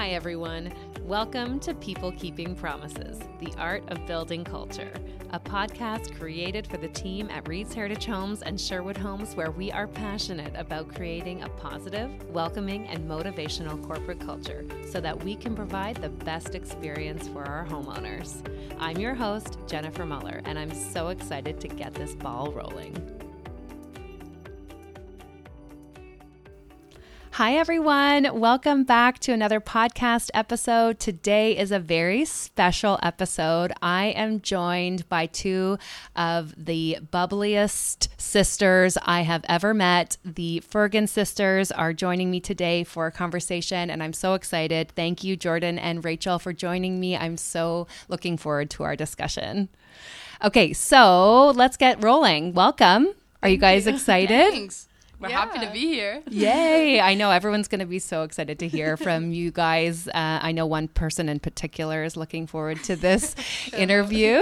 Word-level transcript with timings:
Hi, 0.00 0.12
everyone. 0.12 0.72
Welcome 1.02 1.60
to 1.60 1.74
People 1.74 2.10
Keeping 2.12 2.54
Promises, 2.54 3.20
the 3.38 3.52
art 3.58 3.82
of 3.88 4.06
building 4.06 4.44
culture, 4.44 4.90
a 5.28 5.38
podcast 5.38 6.18
created 6.18 6.66
for 6.66 6.78
the 6.78 6.88
team 6.88 7.28
at 7.28 7.46
Reid's 7.46 7.74
Heritage 7.74 8.06
Homes 8.06 8.40
and 8.40 8.58
Sherwood 8.58 8.96
Homes, 8.96 9.36
where 9.36 9.50
we 9.50 9.70
are 9.70 9.86
passionate 9.86 10.54
about 10.56 10.88
creating 10.88 11.42
a 11.42 11.50
positive, 11.50 12.10
welcoming, 12.30 12.86
and 12.86 13.06
motivational 13.06 13.78
corporate 13.86 14.20
culture 14.20 14.64
so 14.88 15.02
that 15.02 15.22
we 15.22 15.36
can 15.36 15.54
provide 15.54 15.96
the 15.96 16.08
best 16.08 16.54
experience 16.54 17.28
for 17.28 17.44
our 17.44 17.66
homeowners. 17.66 18.42
I'm 18.78 18.96
your 18.96 19.14
host, 19.14 19.58
Jennifer 19.66 20.06
Muller, 20.06 20.40
and 20.46 20.58
I'm 20.58 20.72
so 20.72 21.08
excited 21.08 21.60
to 21.60 21.68
get 21.68 21.92
this 21.92 22.14
ball 22.14 22.52
rolling. 22.52 23.19
Hi, 27.40 27.54
everyone. 27.54 28.38
Welcome 28.38 28.84
back 28.84 29.18
to 29.20 29.32
another 29.32 29.62
podcast 29.62 30.28
episode. 30.34 31.00
Today 31.00 31.56
is 31.56 31.72
a 31.72 31.78
very 31.78 32.26
special 32.26 32.98
episode. 33.02 33.72
I 33.80 34.08
am 34.08 34.42
joined 34.42 35.08
by 35.08 35.24
two 35.24 35.78
of 36.14 36.54
the 36.62 36.98
bubbliest 37.10 38.08
sisters 38.18 38.98
I 39.06 39.22
have 39.22 39.42
ever 39.48 39.72
met. 39.72 40.18
The 40.22 40.62
Fergin 40.70 41.08
sisters 41.08 41.72
are 41.72 41.94
joining 41.94 42.30
me 42.30 42.40
today 42.40 42.84
for 42.84 43.06
a 43.06 43.10
conversation, 43.10 43.88
and 43.88 44.02
I'm 44.02 44.12
so 44.12 44.34
excited. 44.34 44.92
Thank 44.94 45.24
you, 45.24 45.34
Jordan 45.34 45.78
and 45.78 46.04
Rachel, 46.04 46.38
for 46.38 46.52
joining 46.52 47.00
me. 47.00 47.16
I'm 47.16 47.38
so 47.38 47.86
looking 48.08 48.36
forward 48.36 48.68
to 48.72 48.82
our 48.82 48.96
discussion. 48.96 49.70
Okay, 50.44 50.74
so 50.74 51.52
let's 51.52 51.78
get 51.78 52.04
rolling. 52.04 52.52
Welcome. 52.52 53.14
Are 53.42 53.48
you 53.48 53.56
guys 53.56 53.86
excited? 53.86 54.52
Thanks. 54.52 54.89
We're 55.20 55.28
happy 55.28 55.58
to 55.58 55.70
be 55.70 55.80
here. 55.80 56.22
Yay! 56.30 56.98
I 56.98 57.12
know 57.12 57.30
everyone's 57.30 57.68
going 57.68 57.80
to 57.80 57.86
be 57.86 57.98
so 57.98 58.22
excited 58.22 58.58
to 58.60 58.68
hear 58.68 58.96
from 58.96 59.32
you 59.32 59.50
guys. 59.50 60.08
Uh, 60.08 60.12
I 60.14 60.52
know 60.52 60.64
one 60.64 60.88
person 60.88 61.28
in 61.28 61.40
particular 61.40 62.04
is 62.04 62.16
looking 62.16 62.46
forward 62.46 62.82
to 62.84 62.96
this 62.96 63.36
interview. 63.76 64.40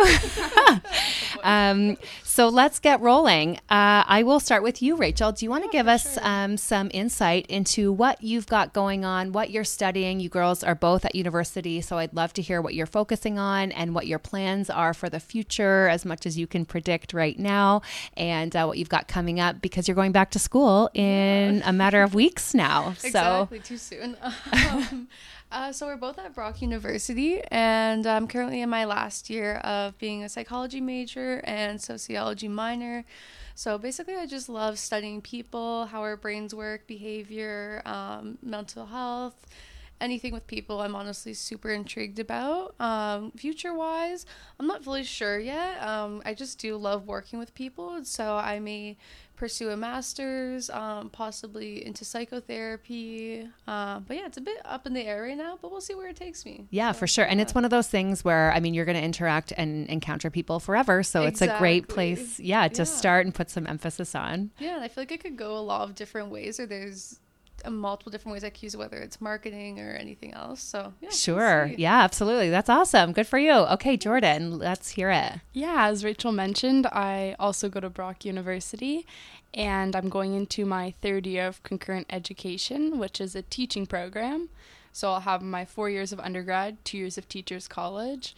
um, 1.43 1.97
so 2.39 2.47
let's 2.47 2.79
get 2.79 3.01
rolling. 3.01 3.57
Uh, 3.69 4.07
I 4.07 4.23
will 4.23 4.39
start 4.39 4.63
with 4.63 4.81
you, 4.81 4.95
Rachel. 4.95 5.33
Do 5.33 5.45
you 5.45 5.51
want 5.51 5.65
to 5.65 5.71
give 5.71 5.89
us 5.89 6.15
sure. 6.15 6.23
um, 6.25 6.57
some 6.57 6.89
insight 6.95 7.47
into 7.49 7.91
what 7.91 8.23
you've 8.23 8.47
got 8.47 8.73
going 8.73 9.05
on, 9.05 9.33
what 9.33 9.51
you're 9.51 9.65
studying? 9.65 10.21
You 10.21 10.29
girls 10.29 10.63
are 10.63 10.77
both 10.77 11.05
at 11.05 11.17
university, 11.17 11.81
so 11.81 11.99
I'd 11.99 12.15
love 12.15 12.33
to 12.35 12.43
hear 12.43 12.63
what 12.63 12.75
you're 12.75 12.87
focusing 12.87 13.41
on 13.41 13.73
and 13.73 13.93
what 13.93 14.07
your 14.07 14.21
plans 14.21 14.71
are 14.71 14.95
for 14.95 15.11
the 15.11 15.19
future, 15.19 15.89
as 15.89 16.05
much 16.05 16.27
as 16.27 16.39
you 16.39 16.47
can 16.47 16.65
predict 16.65 17.13
right 17.13 17.37
now, 17.37 17.83
and 18.17 18.55
uh, 18.55 18.67
what 18.67 18.79
you've 18.79 18.89
got 18.89 19.09
coming 19.09 19.41
up 19.41 19.61
because 19.61 19.89
you're 19.89 19.97
going 19.97 20.13
back 20.13 20.31
to 20.31 20.39
school 20.39 20.91
in 20.95 21.61
a 21.65 21.73
matter 21.73 22.05
of 22.05 22.15
weeks 22.15 22.55
now. 22.55 22.95
So 23.09 23.09
Exactly, 23.09 23.59
too 23.61 23.79
soon. 23.79 24.17
um, 24.53 25.09
uh, 25.51 25.73
so 25.73 25.87
we're 25.87 25.97
both 25.97 26.19
at 26.19 26.35
Brock 26.35 26.61
University, 26.61 27.41
and 27.51 28.07
I'm 28.07 28.29
currently 28.29 28.61
in 28.61 28.69
my 28.69 28.85
last 28.85 29.31
year 29.31 29.57
of 29.57 29.97
being 29.99 30.23
a 30.23 30.29
psychology 30.29 30.81
major 30.81 31.41
and 31.45 31.81
sociology 31.81 32.49
minor. 32.49 33.05
So 33.55 33.79
basically, 33.79 34.15
I 34.15 34.27
just 34.27 34.49
love 34.49 34.79
studying 34.79 35.21
people, 35.21 35.87
how 35.87 36.03
our 36.03 36.17
brains 36.17 36.55
work, 36.55 36.87
behavior, 36.87 37.83
um, 37.87 38.39
mental 38.43 38.87
health, 38.87 39.47
anything 40.01 40.33
with 40.33 40.47
people. 40.47 40.81
I'm 40.81 40.95
honestly 40.95 41.35
super 41.35 41.71
intrigued 41.71 42.19
about. 42.19 42.75
Um, 42.81 43.33
future 43.33 43.75
wise, 43.75 44.27
I'm 44.61 44.67
not 44.67 44.85
fully 44.85 45.03
sure 45.03 45.39
yet. 45.39 45.83
Um, 45.83 46.23
I 46.25 46.35
just 46.35 46.59
do 46.59 46.77
love 46.77 47.07
working 47.07 47.39
with 47.39 47.55
people, 47.55 48.05
so 48.05 48.37
I 48.37 48.61
may 48.61 48.97
pursue 49.39 49.71
a 49.71 49.77
master's, 49.77 50.69
um, 50.71 51.09
possibly 51.11 51.87
into 51.87 52.05
psychotherapy. 52.05 53.49
Uh, 53.69 54.01
but 54.01 54.17
yeah, 54.17 54.27
it's 54.27 54.37
a 54.37 54.41
bit 54.41 54.59
up 54.65 54.85
in 54.87 54.95
the 54.95 55.01
air 55.03 55.23
right 55.23 55.37
now, 55.37 55.57
but 55.63 55.71
we'll 55.71 55.81
see 55.81 55.95
where 55.95 56.09
it 56.09 56.17
takes 56.17 56.45
me. 56.45 56.67
Yeah, 56.71 56.91
So, 56.93 56.99
for 56.99 57.07
sure. 57.07 57.25
And 57.25 57.41
it's 57.41 57.55
one 57.55 57.65
of 57.65 57.71
those 57.71 57.89
things 57.89 58.25
where, 58.25 58.53
I 58.53 58.59
mean, 58.61 58.75
you're 58.75 58.85
going 58.85 58.99
to 58.99 59.03
interact 59.03 59.53
and 59.57 59.87
encounter 59.89 60.29
people 60.29 60.59
forever. 60.61 61.03
So 61.03 61.23
it's 61.23 61.41
a 61.41 61.57
great 61.59 61.89
place, 61.89 62.41
yeah, 62.41 62.67
to 62.69 62.79
Yeah. 62.83 62.85
start 62.85 63.27
and 63.27 63.35
put 63.35 63.49
some 63.51 63.67
emphasis 63.67 64.15
on. 64.15 64.51
Yeah, 64.59 64.75
and 64.75 64.85
I 64.85 64.89
feel 64.89 65.03
like 65.03 65.13
it 65.13 65.21
could 65.23 65.37
go 65.37 65.57
a 65.57 65.61
lot 65.61 65.89
of 65.89 65.95
different 65.95 66.31
ways, 66.31 66.59
or 66.59 66.67
there's 66.67 67.21
multiple 67.69 68.11
different 68.11 68.35
ways 68.35 68.45
I 68.45 68.51
could 68.51 68.63
use 68.63 68.75
it, 68.75 68.79
whether 68.79 68.99
it's 68.99 69.21
marketing 69.21 69.81
or 69.81 69.93
anything 69.93 70.35
else. 70.35 70.61
So 70.61 70.93
yeah, 71.01 71.11
Sure. 71.11 71.71
Yeah, 71.77 72.01
absolutely. 72.03 72.51
That's 72.51 72.69
awesome. 72.69 73.13
Good 73.13 73.27
for 73.27 73.39
you. 73.39 73.53
Okay, 73.53 73.97
Jordan, 73.97 74.59
let's 74.59 74.91
hear 74.91 75.11
it. 75.11 75.41
Yeah, 75.53 75.89
as 75.89 76.05
Rachel 76.05 76.33
mentioned, 76.33 76.87
I 76.87 77.37
also 77.39 77.69
go 77.69 77.81
to 77.81 77.91
Brock 77.91 78.25
University 78.25 79.07
and 79.55 79.97
I'm 79.97 80.09
going 80.09 80.35
into 80.35 80.65
my 80.65 80.95
third 81.01 81.27
year 81.27 81.47
of 81.47 81.63
concurrent 81.63 82.07
education, 82.11 82.99
which 82.99 83.21
is 83.21 83.35
a 83.35 83.43
teaching 83.43 83.87
program. 83.87 84.49
So 84.93 85.11
I'll 85.13 85.21
have 85.21 85.43
my 85.43 85.65
four 85.65 85.89
years 85.89 86.13
of 86.13 86.21
undergrad, 86.21 86.85
two 86.85 86.99
years 86.99 87.19
of 87.19 87.29
teachers 87.29 87.69
college. 87.69 88.35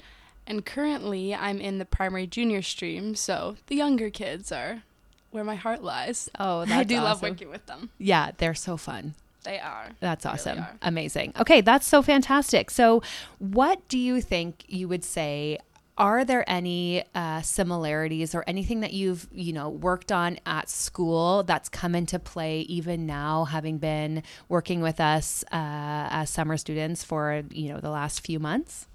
And 0.47 0.65
currently 0.65 1.35
I'm 1.35 1.61
in 1.61 1.79
the 1.79 1.85
primary 1.85 2.27
junior 2.27 2.63
stream, 2.63 3.15
so 3.15 3.57
the 3.67 3.77
younger 3.77 4.11
kids 4.11 4.51
are 4.51 4.83
where 5.31 5.45
my 5.45 5.55
heart 5.57 5.83
lies. 5.83 6.29
Oh, 6.39 6.61
I 6.69 6.85
do 6.85 6.97
love 6.97 7.23
working 7.23 7.51
with 7.51 7.67
them. 7.67 7.91
Yeah, 7.99 8.31
they're 8.39 8.55
so 8.55 8.77
fun. 8.77 9.15
They 9.45 9.59
are. 9.59 9.89
That's 10.01 10.25
They 10.25 10.29
really 10.31 10.39
awesome. 10.41 10.59
are. 10.59 10.77
Amazing. 10.83 11.33
Okay, 11.41 11.61
that's 11.63 11.87
so 11.87 12.03
fantastic. 12.03 12.71
So, 12.71 13.03
what 13.39 13.87
do 13.89 13.99
you 13.99 14.21
think 14.21 14.65
you 14.69 14.87
would 14.89 15.05
say? 15.05 15.59
Are 15.99 16.25
there 16.25 16.49
any 16.49 17.05
uh, 17.15 17.43
similarities 17.43 18.35
or 18.35 18.43
anything 18.47 18.81
that 18.81 18.95
you've 18.95 19.29
you 19.33 19.53
know 19.53 19.69
worked 19.69 20.11
on 20.13 20.39
at 20.47 20.71
school 20.71 21.43
that's 21.43 21.69
come 21.69 21.95
into 21.95 22.19
play 22.19 22.61
even 22.63 23.07
now, 23.07 23.45
having 23.45 23.77
been 23.79 24.23
working 24.49 24.81
with 24.81 24.99
us 25.01 25.43
uh, 25.53 26.09
as 26.11 26.31
summer 26.31 26.57
students 26.57 27.05
for 27.05 27.43
you 27.51 27.71
know 27.73 27.81
the 27.81 27.91
last 27.91 28.25
few 28.25 28.39
months? 28.39 28.87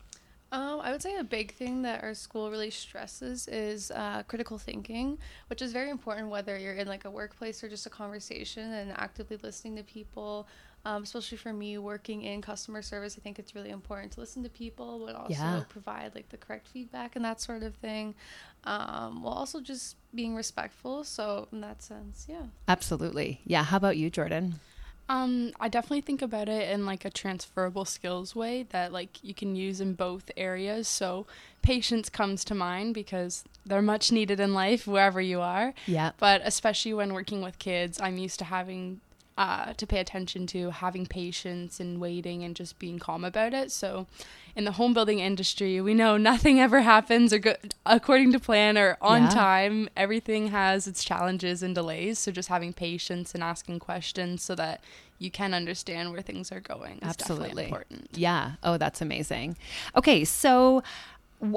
Um, 0.55 0.79
I 0.79 0.91
would 0.91 1.01
say 1.01 1.17
a 1.17 1.23
big 1.23 1.53
thing 1.53 1.81
that 1.81 2.01
our 2.01 2.13
school 2.13 2.49
really 2.49 2.71
stresses 2.71 3.49
is 3.49 3.91
uh, 3.91 4.23
critical 4.25 4.57
thinking, 4.57 5.17
which 5.47 5.61
is 5.61 5.73
very 5.73 5.89
important 5.89 6.29
whether 6.29 6.57
you're 6.57 6.75
in 6.75 6.87
like 6.87 7.03
a 7.03 7.11
workplace 7.11 7.61
or 7.61 7.67
just 7.67 7.85
a 7.85 7.89
conversation 7.89 8.71
and 8.71 8.91
actively 8.91 9.35
listening 9.43 9.75
to 9.75 9.83
people. 9.83 10.47
Um, 10.85 11.03
especially 11.03 11.39
for 11.39 11.51
me 11.51 11.77
working 11.79 12.21
in 12.21 12.41
customer 12.41 12.81
service, 12.83 13.15
I 13.17 13.21
think 13.21 13.37
it's 13.37 13.53
really 13.53 13.71
important 13.71 14.13
to 14.13 14.19
listen 14.21 14.43
to 14.43 14.49
people, 14.49 15.03
but 15.05 15.15
also 15.15 15.33
Yeah. 15.33 15.63
provide 15.67 16.13
like 16.15 16.29
the 16.29 16.37
correct 16.37 16.67
feedback 16.67 17.17
and 17.17 17.25
that 17.25 17.41
sort 17.41 17.63
of 17.63 17.75
thing. 17.75 18.15
Um, 18.63 19.23
while 19.23 19.33
also 19.33 19.59
just 19.59 19.97
being 20.13 20.35
respectful. 20.35 21.03
So 21.03 21.49
in 21.51 21.59
that 21.61 21.81
sense, 21.81 22.27
yeah. 22.29 22.43
Absolutely. 22.67 23.41
Yeah. 23.45 23.63
How 23.63 23.77
about 23.77 23.97
you, 23.97 24.09
Jordan? 24.09 24.61
Um, 25.07 25.51
I 25.59 25.69
definitely 25.69 26.01
think 26.01 26.21
about 26.21 26.49
it 26.49 26.69
in 26.69 26.85
like 26.85 27.05
a 27.05 27.09
transferable 27.09 27.85
skills 27.85 28.35
way 28.35 28.63
that 28.69 28.91
like 28.91 29.23
you 29.23 29.33
can 29.33 29.55
use 29.55 29.79
in 29.79 29.93
both 29.93 30.31
areas. 30.35 30.87
So 30.87 31.27
patience 31.61 32.09
comes 32.09 32.43
to 32.45 32.55
mind 32.55 32.93
because 32.93 33.43
they're 33.65 33.81
much 33.81 34.11
needed 34.11 34.39
in 34.39 34.53
life 34.53 34.87
wherever 34.87 35.21
you 35.21 35.41
are. 35.41 35.73
Yeah. 35.85 36.11
But 36.17 36.41
especially 36.43 36.93
when 36.93 37.13
working 37.13 37.41
with 37.41 37.59
kids, 37.59 37.99
I'm 38.01 38.17
used 38.17 38.39
to 38.39 38.45
having 38.45 39.01
uh, 39.37 39.73
to 39.73 39.85
pay 39.85 39.99
attention 39.99 40.47
to 40.47 40.69
having 40.71 41.05
patience 41.05 41.79
and 41.81 41.99
waiting 41.99 42.43
and 42.43 42.55
just 42.55 42.79
being 42.79 42.99
calm 42.99 43.25
about 43.25 43.53
it. 43.53 43.69
So, 43.71 44.07
in 44.55 44.63
the 44.63 44.71
home 44.73 44.93
building 44.93 45.19
industry, 45.19 45.81
we 45.81 45.93
know 45.93 46.15
nothing 46.15 46.59
ever 46.61 46.81
happens 46.81 47.33
or 47.33 47.39
go- 47.39 47.55
according 47.85 48.31
to 48.31 48.39
plan 48.39 48.77
or 48.77 48.97
on 49.01 49.23
Yeah. 49.23 49.29
time. 49.29 49.89
Everything 49.97 50.47
has 50.51 50.87
its 50.87 51.03
challenges 51.03 51.61
and 51.61 51.75
delays. 51.75 52.17
So, 52.19 52.31
just 52.31 52.47
having 52.47 52.71
patience 52.71 53.33
and 53.33 53.43
asking 53.43 53.79
questions 53.79 54.41
so 54.41 54.55
that 54.55 54.81
you 55.19 55.29
can 55.29 55.53
understand 55.53 56.11
where 56.13 56.21
things 56.21 56.51
are 56.51 56.61
going 56.61 56.99
is 56.99 57.09
Absolutely. 57.09 57.45
definitely 57.47 57.63
important. 57.65 58.09
Yeah. 58.13 58.51
Oh, 58.63 58.77
that's 58.77 59.01
amazing. 59.01 59.57
Okay, 59.97 60.23
so 60.23 60.81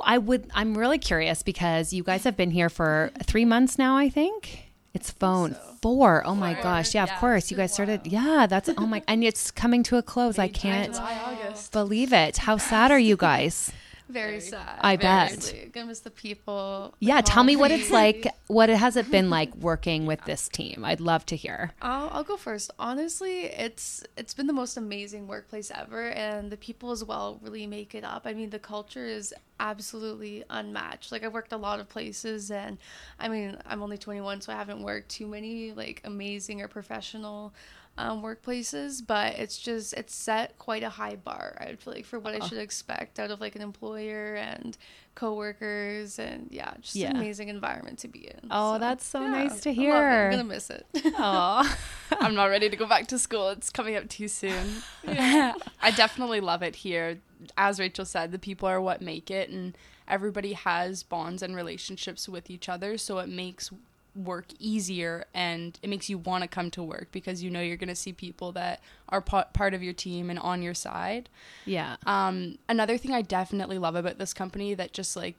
I 0.04 0.18
would 0.18 0.50
I'm 0.54 0.76
really 0.76 0.98
curious 0.98 1.44
because 1.44 1.92
you 1.92 2.02
guys 2.02 2.24
have 2.24 2.36
been 2.36 2.50
here 2.50 2.68
for 2.68 3.12
3 3.22 3.44
months 3.44 3.78
now, 3.78 3.96
I 3.96 4.08
think. 4.08 4.64
It's 4.98 5.12
phone 5.12 5.54
so. 5.54 5.60
4. 5.80 6.26
Oh 6.26 6.34
my 6.34 6.54
gosh. 6.54 6.92
Yeah, 6.92 7.04
of 7.04 7.10
course. 7.20 7.52
You 7.52 7.56
guys 7.56 7.72
started. 7.72 8.04
Yeah, 8.04 8.48
that's 8.50 8.68
oh 8.76 8.84
my 8.84 9.00
and 9.06 9.22
it's 9.22 9.52
coming 9.52 9.84
to 9.84 9.96
a 9.96 10.02
close. 10.02 10.40
I 10.40 10.48
can't 10.48 10.92
July, 10.92 11.54
believe 11.70 12.12
it. 12.12 12.38
How 12.38 12.56
sad 12.56 12.90
are 12.90 12.98
you 12.98 13.16
guys? 13.30 13.70
Very, 14.08 14.30
Very. 14.30 14.40
sad. 14.40 14.78
I 14.80 14.96
very 14.96 15.28
bet. 15.28 15.42
sad. 15.42 15.72
Gonna 15.72 15.86
miss 15.86 16.00
the 16.00 16.10
people. 16.10 16.94
the 16.98 17.06
Yeah, 17.06 17.20
tell 17.20 17.44
me 17.44 17.56
what 17.56 17.70
it's 17.70 17.90
like. 17.90 18.26
What 18.48 18.70
it 18.70 18.78
has 18.78 18.96
it 18.96 19.10
been 19.10 19.28
like 19.28 19.54
working 19.60 20.06
with 20.06 20.24
this 20.24 20.48
team? 20.48 20.82
I'd 20.82 21.00
love 21.00 21.26
to 21.26 21.36
hear. 21.36 21.72
I'll, 21.82 22.08
I'll 22.10 22.24
go 22.24 22.38
first. 22.38 22.70
Honestly, 22.78 23.42
it's 23.42 24.02
it's 24.16 24.32
been 24.32 24.46
the 24.46 24.54
most 24.54 24.78
amazing 24.78 25.26
workplace 25.26 25.70
ever, 25.70 26.08
and 26.08 26.50
the 26.50 26.56
people 26.56 26.90
as 26.90 27.04
well 27.04 27.38
really 27.42 27.66
make 27.66 27.94
it 27.94 28.04
up. 28.04 28.22
I 28.24 28.32
mean, 28.32 28.48
the 28.48 28.58
culture 28.58 29.04
is 29.04 29.34
absolutely 29.60 30.44
unmatched. 30.48 31.12
Like 31.12 31.24
I've 31.24 31.34
worked 31.34 31.52
a 31.52 31.58
lot 31.58 31.78
of 31.78 31.90
places, 31.90 32.50
and 32.50 32.78
I 33.20 33.28
mean, 33.28 33.58
I'm 33.66 33.82
only 33.82 33.98
21, 33.98 34.40
so 34.40 34.52
I 34.52 34.56
haven't 34.56 34.82
worked 34.82 35.10
too 35.10 35.26
many 35.26 35.72
like 35.72 36.00
amazing 36.04 36.62
or 36.62 36.68
professional 36.68 37.52
um, 37.98 38.22
workplaces, 38.22 39.04
but 39.06 39.34
it's 39.38 39.58
just 39.58 39.92
it's 39.94 40.14
set 40.14 40.56
quite 40.58 40.82
a 40.82 40.88
high 40.88 41.16
bar. 41.16 41.56
I 41.60 41.74
feel 41.74 41.92
like 41.94 42.04
for 42.06 42.18
what 42.18 42.34
I 42.34 42.38
Oh. 42.40 42.46
should 42.46 42.58
expect 42.58 43.18
out 43.18 43.30
of 43.30 43.40
like 43.40 43.56
an 43.56 43.62
employer 43.62 44.34
and 44.36 44.76
coworkers, 45.14 46.18
and 46.18 46.48
yeah, 46.50 46.72
just 46.80 46.96
Yeah. 46.96 47.10
an 47.10 47.16
amazing 47.16 47.48
environment 47.48 47.98
to 48.00 48.08
be 48.08 48.26
in. 48.28 48.48
Oh, 48.50 48.78
that's 48.78 49.04
so 49.06 49.26
nice 49.26 49.60
to 49.62 49.68
it. 49.70 49.72
I'm 49.72 49.78
hear. 49.78 50.30
gonna 50.30 50.44
miss 50.44 50.70
it. 50.70 50.86
Aw. 51.18 51.78
I'm 52.20 52.34
not 52.34 52.46
ready 52.46 52.68
to 52.70 52.76
go 52.76 52.86
back 52.86 53.06
to 53.08 53.18
school. 53.18 53.48
It's 53.50 53.70
coming 53.70 53.96
up 53.96 54.08
too 54.08 54.28
soon. 54.28 54.82
Yeah. 55.04 55.54
I 55.82 55.90
definitely 55.90 56.40
love 56.40 56.62
it 56.62 56.76
here. 56.76 57.18
As 57.56 57.78
Rachel 57.78 58.04
said, 58.04 58.32
the 58.32 58.38
people 58.38 58.68
are 58.68 58.80
what 58.80 59.00
make 59.02 59.30
it, 59.30 59.50
and 59.50 59.76
everybody 60.06 60.54
has 60.54 61.02
bonds 61.02 61.42
and 61.42 61.54
relationships 61.54 62.28
with 62.28 62.48
each 62.50 62.68
other, 62.68 62.96
so 62.98 63.18
it 63.18 63.28
makes 63.28 63.70
work 64.18 64.46
easier 64.58 65.24
and 65.32 65.78
it 65.82 65.88
makes 65.88 66.10
you 66.10 66.18
want 66.18 66.42
to 66.42 66.48
come 66.48 66.70
to 66.72 66.82
work 66.82 67.08
because 67.12 67.42
you 67.42 67.50
know 67.50 67.60
you're 67.60 67.76
going 67.76 67.88
to 67.88 67.94
see 67.94 68.12
people 68.12 68.52
that 68.52 68.80
are 69.08 69.20
pa- 69.20 69.44
part 69.52 69.74
of 69.74 69.82
your 69.82 69.92
team 69.92 70.28
and 70.30 70.38
on 70.38 70.62
your 70.62 70.74
side. 70.74 71.28
yeah. 71.64 71.96
Um, 72.06 72.58
another 72.68 72.98
thing 72.98 73.12
I 73.12 73.22
definitely 73.22 73.78
love 73.78 73.94
about 73.94 74.18
this 74.18 74.34
company 74.34 74.74
that 74.74 74.92
just 74.92 75.16
like 75.16 75.36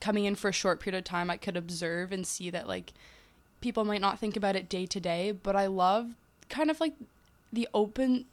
coming 0.00 0.24
in 0.24 0.34
for 0.34 0.48
a 0.48 0.52
short 0.52 0.80
period 0.80 0.98
of 0.98 1.04
time, 1.04 1.30
I 1.30 1.36
could 1.36 1.56
observe 1.56 2.12
and 2.12 2.26
see 2.26 2.50
that 2.50 2.66
like 2.66 2.92
people 3.60 3.84
might 3.84 4.00
not 4.00 4.18
think 4.18 4.36
about 4.36 4.56
it 4.56 4.68
day 4.68 4.86
to 4.86 5.00
day, 5.00 5.32
but 5.32 5.56
I 5.56 5.66
love 5.66 6.14
kind 6.48 6.70
of 6.70 6.80
like 6.80 6.94
the 7.52 7.68
open 7.74 8.26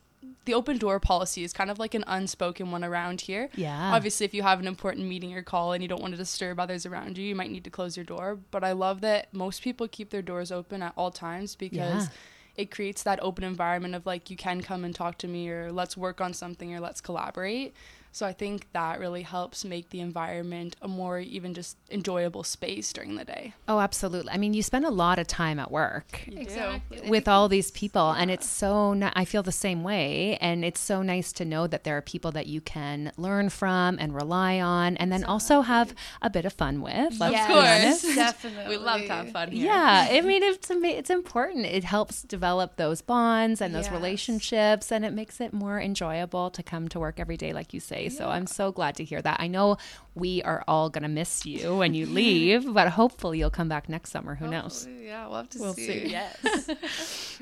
the 0.46 0.54
open 0.54 0.78
door 0.78 1.00
policy 1.00 1.44
is 1.44 1.54
kind 1.54 1.72
of 1.72 1.80
like 1.80 1.94
an 1.94 2.04
unspoken 2.08 2.72
one 2.72 2.84
around 2.84 3.22
here. 3.22 3.50
Yeah. 3.56 3.94
Obviously, 3.94 4.26
if 4.26 4.34
you 4.34 4.44
have 4.44 4.60
an 4.60 4.68
important 4.68 5.08
meeting 5.08 5.34
or 5.36 5.42
call 5.44 5.72
and 5.74 5.82
you 5.82 5.88
don't 5.88 6.02
want 6.02 6.14
to 6.14 6.18
disturb 6.18 6.60
others 6.60 6.86
around 6.86 7.18
you, 7.18 7.26
you 7.26 7.36
might 7.36 7.52
need 7.52 7.64
to 7.64 7.70
close 7.70 7.96
your 7.96 8.06
door. 8.06 8.40
But 8.52 8.64
I 8.64 8.74
love 8.74 9.02
that 9.02 9.34
most 9.34 9.62
people 9.62 9.88
keep 9.88 10.10
their 10.10 10.22
doors 10.22 10.52
open 10.52 10.82
at 10.84 10.94
all 10.98 11.12
times 11.12 11.56
because 11.56 12.04
Yeah. 12.06 12.10
it 12.58 12.72
creates 12.72 13.04
that 13.04 13.20
open 13.22 13.44
environment 13.44 13.96
of 13.96 14.06
like, 14.06 14.30
you 14.30 14.36
can 14.38 14.62
come 14.62 14.84
and 14.84 14.94
talk 14.94 15.18
to 15.20 15.28
me 15.28 15.50
or 15.50 15.72
let's 15.72 15.96
work 15.96 16.20
on 16.22 16.34
something 16.34 16.74
or 16.74 16.80
let's 16.80 17.02
collaborate. 17.02 17.74
So 18.16 18.26
I 18.28 18.32
think 18.32 18.68
that 18.74 19.00
really 19.00 19.24
helps 19.24 19.66
make 19.66 19.90
the 19.90 20.00
environment 20.00 20.76
a 20.84 20.88
more 20.88 21.20
even 21.20 21.54
just 21.56 21.78
enjoyable 21.92 22.44
space 22.44 22.94
during 22.94 23.16
the 23.16 23.26
day. 23.26 23.54
Oh, 23.68 23.80
absolutely. 23.80 24.32
I 24.32 24.38
mean, 24.38 24.54
you 24.54 24.62
spend 24.64 24.86
a 24.86 24.92
lot 24.92 25.18
of 25.20 25.26
time 25.28 25.58
at 25.60 25.72
work. 25.72 26.22
Exactly. 26.28 27.02
With 27.10 27.28
all 27.28 27.50
these 27.50 27.72
people 27.72 28.12
and 28.12 28.30
it's 28.30 28.48
so 28.48 28.94
ni- 28.94 29.10
i 29.16 29.26
feel 29.26 29.42
the 29.44 29.52
same 29.52 29.84
way 29.84 30.38
and 30.40 30.64
it's 30.64 30.80
so 30.80 31.02
nice 31.02 31.34
to 31.34 31.44
know 31.44 31.66
that 31.68 31.84
there 31.84 31.98
are 31.98 32.02
people 32.02 32.32
that 32.34 32.46
you 32.48 32.62
can 32.62 33.12
learn 33.18 33.50
from 33.50 33.98
and 34.00 34.14
rely 34.16 34.60
on 34.60 34.96
and 34.98 35.12
then 35.12 35.24
also 35.24 35.62
have 35.62 35.94
a 36.22 36.30
bit 36.30 36.46
of 36.46 36.54
fun 36.54 36.82
with 36.82 37.20
let's 37.20 37.34
Yes, 37.34 37.48
be 37.48 37.54
honest 37.54 38.16
definitely. 38.16 38.78
We 38.78 38.84
love 38.84 39.02
to 39.02 39.12
have 39.14 39.32
fun 39.32 39.52
here. 39.52 39.66
yeah 39.66 40.08
i 40.12 40.22
mean 40.22 40.44
it's 40.44 40.70
it's 40.72 41.10
important 41.10 41.66
it 41.66 41.84
helps 41.84 42.22
develop 42.22 42.76
those 42.78 43.02
bonds 43.02 43.60
and 43.62 43.74
those 43.74 43.86
Yes. 43.86 43.92
relationships 43.94 44.92
and 44.92 45.04
it 45.04 45.14
makes 45.14 45.42
it 45.42 45.52
more 45.54 45.80
enjoyable 45.82 46.50
to 46.52 46.62
come 46.64 46.88
to 46.90 47.00
work 47.00 47.20
every 47.20 47.38
day 47.38 47.54
like 47.54 47.74
you 47.74 47.80
say 47.80 48.03
so 48.10 48.30
i'm 48.30 48.46
so 48.48 48.72
glad 48.72 48.96
to 48.96 49.04
hear 49.04 49.22
that 49.22 49.40
i 49.40 49.48
know 49.48 49.78
we 50.16 50.42
are 50.44 50.64
all 50.68 50.90
going 50.90 51.04
to 51.04 51.08
miss 51.10 51.46
you 51.46 51.76
when 51.78 51.94
you 51.94 52.06
leave 52.22 52.72
but 52.74 52.90
hopefully 52.90 53.40
you'll 53.40 53.50
come 53.50 53.70
back 53.70 53.90
next 53.90 54.12
summer 54.12 54.36
who 54.36 54.48
knows 54.48 54.88
Yeah, 55.02 55.28
we'll 55.28 55.38
have 55.38 55.50
to 55.50 55.60
We'll 55.60 55.74
see. 55.74 56.06
see. 56.06 56.10
Yes. 56.12 56.70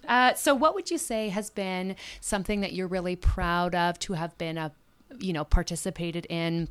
Uh, 0.08 0.34
so, 0.34 0.56
what 0.56 0.74
would 0.76 0.90
you 0.90 0.98
say 0.98 1.30
has 1.30 1.50
been 1.50 1.96
something 2.22 2.62
that 2.62 2.74
you're 2.74 2.88
really 2.88 3.16
proud 3.16 3.76
of 3.76 4.00
to 4.00 4.14
have 4.14 4.38
been 4.38 4.58
a, 4.58 4.72
you 5.20 5.32
know, 5.34 5.44
participated 5.44 6.26
in? 6.30 6.68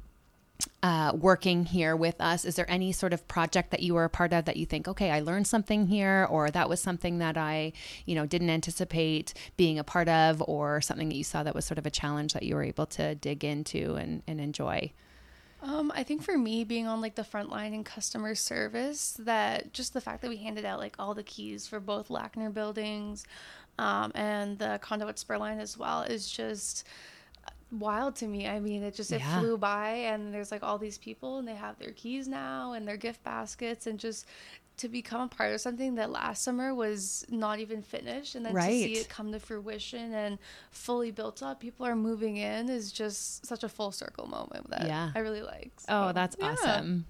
Uh, 0.83 1.13
working 1.15 1.67
here 1.67 1.95
with 1.95 2.19
us, 2.23 2.47
is 2.47 2.57
there 2.57 2.71
any 2.71 2.91
sort 2.91 3.13
of 3.13 3.29
project 3.29 3.71
that 3.71 3.81
you 3.81 3.93
were 3.93 4.05
a 4.05 4.09
part 4.09 4.33
of 4.33 4.47
that 4.47 4.57
you 4.57 4.65
think, 4.65 4.89
okay, 4.89 5.11
I 5.11 5.21
learned 5.21 5.47
something 5.47 5.89
here, 5.89 6.27
or 6.31 6.51
that 6.51 6.71
was 6.71 6.81
something 6.81 7.19
that 7.19 7.37
I, 7.37 7.75
you 8.07 8.15
know, 8.15 8.25
didn't 8.25 8.49
anticipate 8.49 9.35
being 9.59 9.79
a 9.79 9.85
part 9.85 10.09
of, 10.09 10.43
or 10.49 10.81
something 10.81 11.11
that 11.11 11.17
you 11.17 11.25
saw 11.25 11.43
that 11.43 11.55
was 11.55 11.67
sort 11.67 11.77
of 11.77 11.85
a 11.85 11.91
challenge 11.91 12.33
that 12.33 12.45
you 12.45 12.55
were 12.55 12.63
able 12.63 12.87
to 12.87 13.15
dig 13.15 13.45
into 13.45 13.97
and, 13.97 14.23
and 14.27 14.41
enjoy? 14.41 14.91
Um, 15.63 15.93
I 15.95 16.03
think 16.03 16.23
for 16.23 16.39
me, 16.39 16.65
being 16.65 16.87
on 16.87 17.03
like 17.03 17.15
the 17.15 17.25
front 17.25 17.51
line 17.51 17.75
in 17.75 17.85
customer 17.85 18.35
service, 18.35 19.19
that 19.19 19.75
just 19.75 19.93
the 19.93 20.01
fact 20.01 20.23
that 20.23 20.31
we 20.31 20.39
handed 20.39 20.65
out 20.65 20.79
like 20.79 20.97
all 20.99 21.13
the 21.13 21.23
keys 21.23 21.67
for 21.67 21.79
both 21.79 22.09
Lackner 22.09 22.53
buildings, 22.53 23.27
um, 23.79 24.13
and 24.15 24.59
the 24.59 24.79
condo 24.81 25.09
at 25.09 25.17
Spurline 25.17 25.61
as 25.61 25.77
well 25.77 26.03
is 26.03 26.31
just 26.31 26.87
wild 27.73 28.17
to 28.17 28.27
me. 28.27 28.49
I 28.49 28.61
mean, 28.61 28.83
it 28.83 28.95
just 28.95 29.13
it 29.13 29.21
Yeah. 29.21 29.39
flew 29.41 29.57
by, 29.59 29.91
and 29.91 30.33
there's 30.35 30.51
like 30.51 30.63
all 30.63 30.79
these 30.79 30.99
people, 30.99 31.39
and 31.39 31.47
they 31.49 31.55
have 31.55 31.79
their 31.79 31.93
keys 31.93 32.27
now 32.29 32.73
and 32.73 32.87
their 32.87 32.97
gift 32.97 33.23
baskets, 33.25 33.87
and 33.87 33.99
just 33.99 34.27
to 34.79 34.89
become 34.89 35.21
a 35.21 35.29
part 35.29 35.53
of 35.53 35.61
something 35.61 35.97
that 35.97 36.11
last 36.11 36.43
summer 36.43 36.75
was 36.75 37.27
not 37.29 37.59
even 37.59 37.83
finished, 37.83 38.35
and 38.35 38.47
then 38.47 38.55
to 38.55 38.63
see 38.63 38.95
it 38.95 39.09
come 39.11 39.31
to 39.31 39.39
fruition 39.39 40.15
and 40.15 40.39
fully 40.71 41.11
built 41.11 41.43
up, 41.43 41.61
people 41.61 41.85
are 41.85 41.95
moving 41.95 42.39
in 42.39 42.71
is 42.71 42.91
just 42.91 43.45
such 43.45 43.63
a 43.63 43.69
full 43.69 43.93
circle 43.93 44.27
moment 44.27 44.71
that 44.71 44.87
Yeah. 44.87 45.11
I 45.15 45.19
really 45.19 45.43
like. 45.43 45.71
Oh, 45.89 46.13
that's 46.13 46.35
yeah. 46.41 46.53
awesome. 46.53 47.05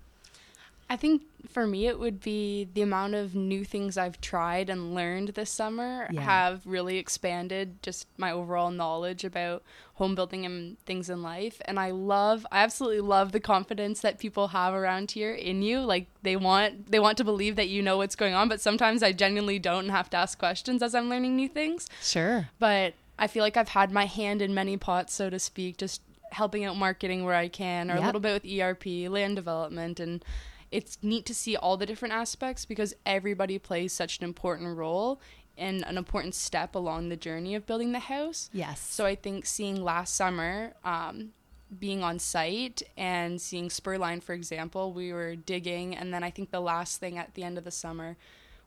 I 0.91 0.97
think 0.97 1.23
for 1.49 1.67
me, 1.69 1.87
it 1.87 2.01
would 2.01 2.21
be 2.21 2.69
the 2.75 2.83
amount 2.83 3.15
of 3.15 3.35
new 3.37 3.65
things 3.65 3.97
I've 3.97 4.21
tried 4.21 4.69
and 4.69 4.93
learned 4.95 5.29
this 5.31 5.49
summer 5.49 6.09
Yeah. 6.13 6.21
have 6.23 6.63
really 6.67 6.99
expanded 6.99 7.81
just 7.81 8.09
my 8.19 8.33
overall 8.33 8.73
knowledge 8.73 9.23
about 9.25 9.63
home 9.95 10.17
building 10.17 10.45
and 10.45 10.79
things 10.87 11.09
in 11.09 11.23
life. 11.23 11.63
And 11.65 11.79
I 11.79 11.93
love, 11.93 12.45
I 12.51 12.63
absolutely 12.65 13.01
love 13.03 13.31
the 13.31 13.39
confidence 13.41 14.01
that 14.01 14.19
people 14.19 14.49
have 14.49 14.75
around 14.75 15.13
here 15.13 15.33
in 15.33 15.63
you. 15.63 15.81
Like 15.81 16.09
they 16.23 16.35
want, 16.35 16.91
they 16.91 16.99
want 16.99 17.17
to 17.19 17.25
believe 17.25 17.55
that 17.55 17.69
you 17.69 17.83
know 17.83 17.97
what's 17.97 18.17
going 18.17 18.35
on, 18.35 18.49
but 18.49 18.61
sometimes 18.61 19.03
I 19.03 19.13
genuinely 19.13 19.61
don't 19.61 19.85
and 19.85 19.91
have 19.93 20.11
to 20.11 20.17
ask 20.17 20.39
questions 20.39 20.83
as 20.83 20.95
I'm 20.97 21.09
learning 21.09 21.37
new 21.37 21.49
things 21.49 21.89
Sure. 22.03 22.49
but 22.59 22.95
I 23.17 23.29
feel 23.29 23.45
like 23.45 23.57
I've 23.57 23.69
had 23.69 23.93
my 23.93 24.07
hand 24.07 24.43
in 24.43 24.55
many 24.55 24.77
pots, 24.77 25.15
so 25.15 25.31
to 25.31 25.39
speak, 25.39 25.77
just 25.77 26.01
helping 26.33 26.65
out 26.65 26.77
marketing 26.77 27.25
where 27.25 27.35
I 27.35 27.49
can, 27.49 27.91
or 27.91 27.95
Yep. 27.95 28.03
a 28.03 28.07
little 28.07 28.21
bit 28.21 28.43
with 28.43 28.51
ERP, 28.61 29.09
land 29.09 29.37
development, 29.37 30.01
and 30.01 30.25
it's 30.71 30.99
neat 31.03 31.27
to 31.27 31.35
see 31.35 31.57
all 31.57 31.77
the 31.77 31.87
different 31.87 32.15
aspects 32.15 32.65
because 32.65 32.95
everybody 33.05 33.59
plays 33.59 33.93
such 33.93 34.19
an 34.19 34.25
important 34.25 34.77
role 34.77 35.21
and 35.59 35.85
an 35.85 35.99
important 35.99 36.35
step 36.35 36.75
along 36.75 37.09
the 37.09 37.17
journey 37.17 37.55
of 37.55 37.67
building 37.67 37.93
the 37.93 37.99
house. 37.99 38.49
Yes. 38.53 38.81
So 38.81 39.05
I 39.05 39.15
think 39.15 39.47
seeing 39.47 39.83
last 39.83 40.15
summer, 40.15 40.75
um, 40.85 41.33
being 41.79 42.03
on 42.03 42.19
site 42.19 42.83
and 42.97 43.41
seeing 43.41 43.69
Spurline, 43.69 44.23
for 44.23 44.33
example, 44.33 44.93
we 44.93 45.13
were 45.13 45.37
digging, 45.37 45.95
and 45.97 46.13
then 46.15 46.23
I 46.25 46.31
think 46.31 46.51
the 46.51 46.61
last 46.61 46.99
thing 46.99 47.19
at 47.19 47.35
the 47.35 47.43
end 47.45 47.59
of 47.59 47.65
the 47.65 47.71
summer 47.71 48.17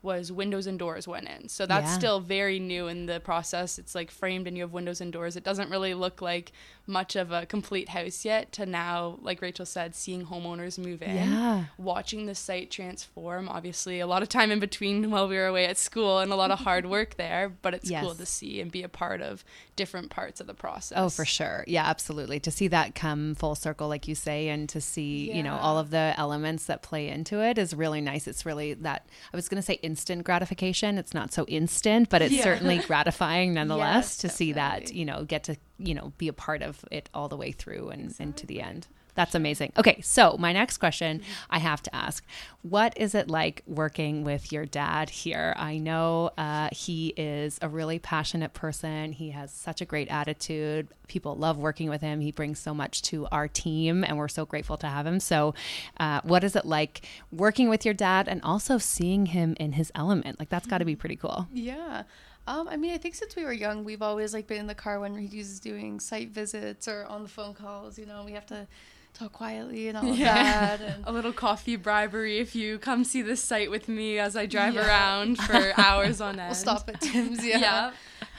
was 0.02 0.32
windows 0.34 0.68
and 0.68 0.78
doors 0.78 1.08
went 1.08 1.30
in. 1.30 1.48
So 1.48 1.66
that's 1.66 1.92
Yeah. 1.92 1.98
still 1.98 2.20
very 2.20 2.60
new 2.60 2.88
in 2.90 3.06
the 3.06 3.22
process. 3.22 3.80
It's 3.80 3.96
like 3.96 4.12
framed 4.12 4.48
and 4.48 4.58
you 4.58 4.64
have 4.64 4.74
windows 4.74 5.00
and 5.00 5.14
doors. 5.14 5.38
It 5.38 5.46
doesn't 5.46 5.70
really 5.70 5.94
look 5.94 6.22
like 6.22 6.52
much 6.86 7.16
of 7.16 7.32
a 7.32 7.46
complete 7.46 7.90
house 7.90 8.25
yet 8.25 8.52
to 8.54 8.66
now, 8.66 9.18
like 9.22 9.42
Rachel 9.42 9.66
said, 9.66 9.96
seeing 9.96 10.25
homeowners 10.25 10.78
move 10.78 11.02
in 11.02 11.16
yeah. 11.16 11.63
watching 11.78 12.25
the 12.25 12.36
site 12.36 12.70
transform. 12.72 13.48
Obviously, 13.48 14.00
a 14.00 14.08
lot 14.08 14.22
of 14.22 14.30
time 14.30 14.52
in 14.52 14.60
between 14.60 15.10
while 15.12 15.28
we 15.28 15.38
were 15.38 15.48
away 15.48 15.66
at 15.66 15.78
school 15.78 16.20
and 16.20 16.32
a 16.32 16.36
lot 16.36 16.52
of 16.52 16.60
hard 16.60 16.86
work 16.86 17.16
there, 17.18 17.50
but 17.62 17.74
it's 17.74 17.90
cool 17.90 18.16
to 18.16 18.25
see 18.25 18.60
and 18.60 18.72
be 18.72 18.84
a 18.84 18.90
part 18.90 19.22
of 19.22 19.46
different 19.75 20.10
parts 20.10 20.42
of 20.42 20.48
the 20.48 20.54
process. 20.54 20.98
Oh, 20.98 21.10
for 21.10 21.25
sure. 21.25 21.63
Yeah, 21.68 21.86
absolutely. 21.86 22.40
To 22.42 22.52
see 22.52 22.68
that 22.68 22.96
come 22.96 23.36
full 23.36 23.56
circle, 23.56 23.88
like 23.88 24.08
you 24.08 24.16
say, 24.16 24.50
and 24.50 24.68
to 24.70 24.82
see, 24.82 25.32
you 25.32 25.42
know, 25.42 25.56
all 25.56 25.78
of 25.80 25.90
the 25.90 26.13
elements 26.18 26.66
that 26.66 26.82
play 26.82 27.08
into 27.08 27.40
it 27.42 27.58
is 27.58 27.74
really 27.74 28.02
nice. 28.02 28.28
It's 28.28 28.46
really 28.46 28.74
that, 28.75 29.08
I 29.34 29.38
was 29.38 29.48
going 29.48 29.62
to 29.62 29.66
say 29.66 29.75
instant 29.75 30.24
gratification. 30.24 30.98
It's 30.98 31.13
not 31.13 31.34
so 31.34 31.46
instant, 31.46 32.10
but 32.10 32.22
it's 32.22 32.34
Yeah. 32.34 32.44
certainly 32.44 32.78
gratifying 32.88 33.54
nonetheless 33.54 33.84
Yes, 33.84 34.18
to 34.18 34.30
see 34.30 34.54
that, 34.54 34.94
you 34.94 35.06
know, 35.06 35.24
get 35.24 35.46
to, 35.46 35.56
you 35.84 35.94
know, 35.94 36.13
be 36.18 36.28
a 36.28 36.34
part 36.34 36.62
of 36.62 36.84
it 36.92 37.10
all 37.13 37.28
the 37.28 37.38
way 37.38 37.52
through 37.52 37.90
and, 37.90 38.13
and 38.20 38.36
to 38.38 38.48
the 38.48 38.62
end. 38.62 38.88
That's 39.16 39.36
amazing. 39.36 39.74
Okay, 39.78 40.02
so 40.02 40.38
my 40.40 40.54
next 40.54 40.78
question 40.78 41.22
I 41.50 41.60
have 41.60 41.84
to 41.84 41.96
ask 41.96 42.25
What 42.63 42.98
is 42.98 43.13
it 43.13 43.30
like 43.30 43.62
working 43.68 44.24
with 44.24 44.52
your 44.52 44.66
dad 44.66 45.10
here? 45.10 45.54
I 45.58 45.78
know 45.78 46.32
uh, 46.38 46.70
he 46.72 47.10
is 47.10 47.60
a 47.62 47.70
really 47.70 48.00
passionate 48.00 48.54
person. 48.54 49.12
He 49.12 49.30
has 49.32 49.52
such 49.52 49.82
a 49.82 49.86
great 49.86 50.08
attitude. 50.10 50.88
People 51.08 51.36
love 51.36 51.58
working 51.58 51.90
with 51.90 52.02
him. 52.02 52.22
He 52.22 52.32
brings 52.32 52.58
so 52.60 52.74
much 52.74 53.04
to 53.04 53.28
our 53.32 53.48
team, 53.48 54.04
and 54.04 54.18
we're 54.18 54.28
so 54.28 54.46
grateful 54.46 54.78
to 54.78 54.88
have 54.88 55.06
him. 55.06 55.20
So, 55.20 55.54
uh, 56.00 56.22
what 56.24 56.44
is 56.44 56.56
it 56.56 56.66
like 56.66 57.06
working 57.32 57.70
with 57.70 57.86
your 57.86 57.94
dad 57.94 58.28
and 58.28 58.42
also 58.42 58.78
seeing 58.80 59.28
him 59.28 59.56
in 59.60 59.74
his 59.74 59.92
element? 59.94 60.40
Like, 60.40 60.50
that's 60.50 60.66
got 60.66 60.80
to 60.80 60.86
be 60.86 60.96
pretty 60.96 61.18
cool. 61.18 61.48
Yeah. 61.54 62.04
Um, 62.46 62.68
I 62.68 62.76
mean, 62.78 62.94
I 62.94 62.98
think 62.98 63.16
since 63.16 63.36
we 63.36 63.44
were 63.46 63.54
young, 63.54 63.84
we've 63.84 64.02
always 64.02 64.34
like 64.34 64.48
been 64.48 64.60
in 64.60 64.68
the 64.68 64.76
car 64.76 65.00
when 65.00 65.16
he's 65.16 65.60
doing 65.60 66.00
site 66.00 66.30
visits 66.32 66.88
or 66.88 67.06
on 67.06 67.24
the 67.24 67.30
phone 67.30 67.54
calls. 67.54 67.98
You 67.98 68.06
know, 68.06 68.24
we 68.26 68.34
have 68.34 68.46
to 68.48 68.68
talk 69.14 69.32
quietly 69.32 69.88
and 69.88 69.98
all 69.98 70.10
of 70.12 70.18
that. 70.18 70.82
And 70.82 71.04
A 71.08 71.12
little 71.12 71.32
coffee 71.32 71.76
bribery 71.78 72.40
if 72.40 72.54
you 72.56 72.80
come 72.80 73.04
see 73.06 73.22
this 73.22 73.42
site 73.42 73.72
with 73.72 73.88
me 73.88 74.20
as 74.20 74.36
I 74.36 74.46
drive 74.46 74.74
Yeah. 74.76 74.88
around 74.88 75.38
for 75.38 75.72
hours 75.80 76.20
on 76.20 76.40
end. 76.40 76.50
we'll 76.50 76.56
stop 76.56 76.90
at 76.90 77.00
Tim's. 77.00 77.46
Yeah. 77.46 77.60
Yeah. 77.60 77.92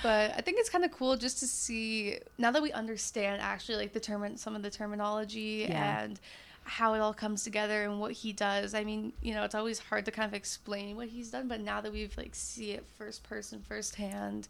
But 0.03 0.35
I 0.37 0.43
think 0.43 0.59
it's 0.59 0.69
kind 0.69 0.85
of 0.85 0.91
cool 0.93 1.17
just 1.17 1.39
to 1.39 1.47
see 1.47 2.19
now 2.37 2.51
that 2.51 2.61
we 2.63 2.73
understand 2.73 3.41
actually 3.41 3.77
like 3.77 3.95
the 3.95 4.01
term 4.01 4.37
some 4.37 4.55
of 4.55 4.63
the 4.63 4.69
terminology 4.71 5.65
Yeah. 5.69 6.03
and 6.03 6.21
how 6.65 6.95
it 6.95 6.99
all 6.99 7.15
comes 7.15 7.45
together 7.45 7.85
and 7.85 8.01
what 8.01 8.13
he 8.13 8.33
does. 8.33 8.75
I 8.75 8.85
mean, 8.85 9.13
you 9.23 9.35
know, 9.35 9.45
it's 9.45 9.55
always 9.55 9.79
hard 9.79 10.05
to 10.07 10.11
kind 10.11 10.27
of 10.27 10.35
explain 10.35 10.97
what 10.97 11.09
he's 11.09 11.31
done, 11.31 11.47
but 11.47 11.61
now 11.61 11.81
that 11.81 11.93
we've 11.93 12.17
like 12.17 12.35
see 12.35 12.73
it 12.73 12.85
first 12.99 13.23
person, 13.23 13.63
firsthand, 13.67 14.49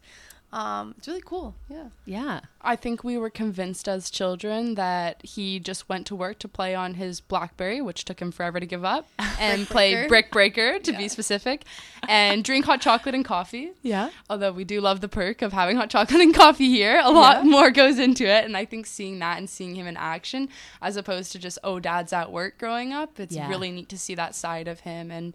um, 0.55 0.95
it's 0.97 1.07
really 1.07 1.21
cool. 1.25 1.53
Yeah. 1.69 1.89
Yeah. 2.05 2.39
I 2.61 2.77
think 2.77 3.03
we 3.03 3.17
were 3.17 3.29
convinced 3.29 3.89
as 3.89 4.09
children 4.09 4.75
that 4.75 5.21
he 5.23 5.59
just 5.59 5.89
went 5.89 6.07
to 6.07 6.15
work 6.15 6.39
to 6.39 6.47
play 6.47 6.73
on 6.73 6.93
his 6.93 7.19
Blackberry, 7.19 7.81
which 7.81 8.05
took 8.05 8.21
him 8.21 8.31
forever 8.31 8.61
to 8.61 8.65
give 8.65 8.85
up, 8.85 9.05
and 9.39 9.67
play 9.67 10.07
Brick 10.07 10.31
Breaker 10.31 10.79
to 10.79 10.93
be 10.93 11.09
specific, 11.09 11.65
and 12.07 12.41
drink 12.43 12.63
hot 12.65 12.79
chocolate 12.79 13.13
and 13.13 13.25
coffee. 13.25 13.73
Yeah. 13.81 14.11
Although 14.29 14.53
we 14.53 14.63
do 14.63 14.79
love 14.79 15.01
the 15.01 15.09
perk 15.09 15.41
of 15.41 15.51
having 15.51 15.75
hot 15.75 15.89
chocolate 15.89 16.21
and 16.21 16.33
coffee 16.33 16.69
here, 16.69 17.01
a 17.03 17.11
lot 17.11 17.43
Yeah. 17.43 17.49
more 17.51 17.69
goes 17.69 17.99
into 17.99 18.23
it. 18.25 18.45
And 18.45 18.55
I 18.55 18.63
think 18.63 18.85
seeing 18.85 19.19
that 19.19 19.37
and 19.37 19.49
seeing 19.49 19.75
him 19.75 19.87
in 19.87 19.97
action, 19.97 20.47
as 20.81 20.95
opposed 20.95 21.33
to 21.33 21.39
just, 21.39 21.59
oh, 21.65 21.79
dad's 21.81 22.13
at 22.13 22.31
work 22.31 22.57
growing 22.57 22.93
up, 22.93 23.19
it's 23.19 23.35
Yeah. 23.35 23.49
really 23.49 23.71
neat 23.71 23.89
to 23.89 23.97
see 23.97 24.15
that 24.15 24.33
side 24.35 24.69
of 24.69 24.79
him. 24.79 25.11
And 25.11 25.33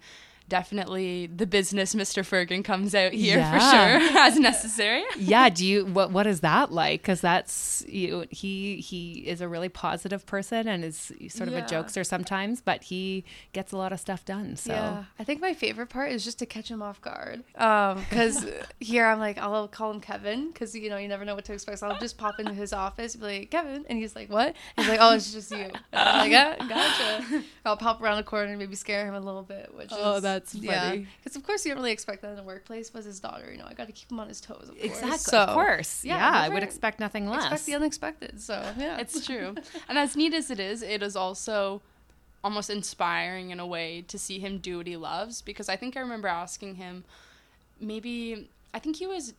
definitely 0.51 1.27
the 1.35 1.47
business 1.47 1.95
Mr. 1.95 2.23
Fergin 2.23 2.63
comes 2.63 2.95
out 2.95 3.13
here 3.13 3.39
Yeah. 3.39 3.53
for 3.53 3.61
sure 4.11 4.19
as 4.27 4.39
necessary. 4.39 5.03
yeah 5.17 5.49
do 5.49 5.65
you 5.67 5.87
what 5.87 6.11
what 6.13 6.27
is 6.27 6.41
that 6.41 6.71
like 6.73 7.01
because 7.01 7.23
that's 7.23 7.83
you 7.89 8.27
he 8.31 8.77
he 8.83 9.21
is 9.27 9.41
a 9.41 9.49
really 9.49 9.71
positive 9.71 10.27
person 10.27 10.69
and 10.69 10.85
is 10.85 11.11
sort 11.29 11.49
of 11.49 11.55
a 11.55 11.63
jokester 11.63 12.05
sometimes 12.05 12.61
but 12.61 12.83
he 12.85 13.25
gets 13.53 13.73
a 13.73 13.77
lot 13.79 13.93
of 13.93 14.01
stuff 14.01 14.25
done 14.27 14.57
so 14.57 14.73
Yeah, 14.75 15.05
I 15.19 15.25
think 15.25 15.41
my 15.41 15.55
favorite 15.55 15.89
part 15.89 16.13
is 16.13 16.23
just 16.25 16.39
to 16.41 16.47
catch 16.47 16.71
him 16.71 16.83
off 16.83 17.01
guard. 17.01 17.45
Um, 17.57 18.01
because 18.11 18.45
here 18.81 19.07
I'm 19.07 19.19
like, 19.21 19.39
I'll 19.39 19.69
call 19.69 19.93
him 19.93 20.01
Kevin 20.01 20.49
because 20.51 20.75
you 20.75 20.91
know 20.91 20.97
you 20.97 21.07
never 21.09 21.25
know 21.25 21.35
what 21.37 21.45
to 21.47 21.53
expect. 21.53 21.79
So 21.79 21.87
I'll 21.89 21.99
just 22.01 22.19
pop 22.19 22.41
into 22.41 22.53
his 22.53 22.73
office, 22.73 23.15
be 23.15 23.25
like, 23.25 23.51
Kevin, 23.51 23.85
and 23.89 23.99
he's 23.99 24.17
like, 24.17 24.29
what? 24.31 24.57
He's 24.77 24.89
like, 24.89 24.99
oh, 25.01 25.15
it's 25.15 25.33
just 25.33 25.51
you. 25.53 25.69
I'm 25.93 26.19
like, 26.19 26.33
yeah, 26.33 26.57
gotcha. 26.69 27.45
I'll 27.65 27.77
pop 27.77 28.03
around 28.03 28.17
the 28.17 28.25
corner 28.25 28.49
and 28.51 28.59
maybe 28.59 28.75
scare 28.75 29.07
him 29.07 29.15
a 29.15 29.21
little 29.21 29.43
bit, 29.45 29.73
which 29.75 29.91
Oh, 29.93 30.17
is 30.17 30.23
that's 30.41 30.55
yeah. 30.55 30.91
funny. 30.91 31.07
Because 31.23 31.37
of 31.37 31.43
course 31.45 31.65
you 31.65 31.71
don't 31.71 31.79
really 31.79 31.93
expect 31.93 32.23
that 32.23 32.31
in 32.31 32.37
the 32.37 32.43
workplace, 32.43 32.91
but 32.91 33.05
his 33.05 33.21
daughter, 33.21 33.51
you 33.51 33.59
know, 33.59 33.67
I 33.69 33.75
got 33.75 33.87
to 33.87 33.93
keep 33.93 34.11
him 34.11 34.21
on 34.21 34.29
his 34.29 34.41
toes. 34.41 34.69
Of 34.69 34.69
course. 34.69 34.85
exactly 34.85 35.19
So, 35.19 35.39
of 35.39 35.55
course 35.55 36.05
yeah, 36.05 36.17
yeah, 36.17 36.41
i 36.41 36.49
would 36.49 36.63
expect 36.63 37.01
nothing 37.01 37.29
less 37.29 37.43
Expect 37.45 37.67
the 37.67 37.75
unexpected. 37.75 38.41
So 38.41 38.55
yeah, 38.79 38.99
It's 38.99 39.25
true. 39.27 39.55
and 39.89 39.99
as 39.99 40.17
neat 40.17 40.35
as 40.35 40.51
it 40.51 40.61
is, 40.61 40.83
it 40.83 41.03
is 41.03 41.17
also 41.17 41.83
almost 42.43 42.71
inspiring 42.71 43.51
in 43.51 43.61
a 43.61 43.67
way 43.67 44.03
to 44.09 44.19
see 44.19 44.39
him 44.39 44.59
do 44.59 44.79
what 44.79 44.87
he 44.87 44.97
loves 44.97 45.43
because 45.43 45.69
I 45.69 45.77
think 45.77 45.97
I 45.97 46.01
remember 46.01 46.29
asking 46.29 46.77
him 46.77 47.05
maybe 47.81 48.49
I 48.73 48.79
think 48.79 48.97
he 48.97 49.07
was 49.07 49.35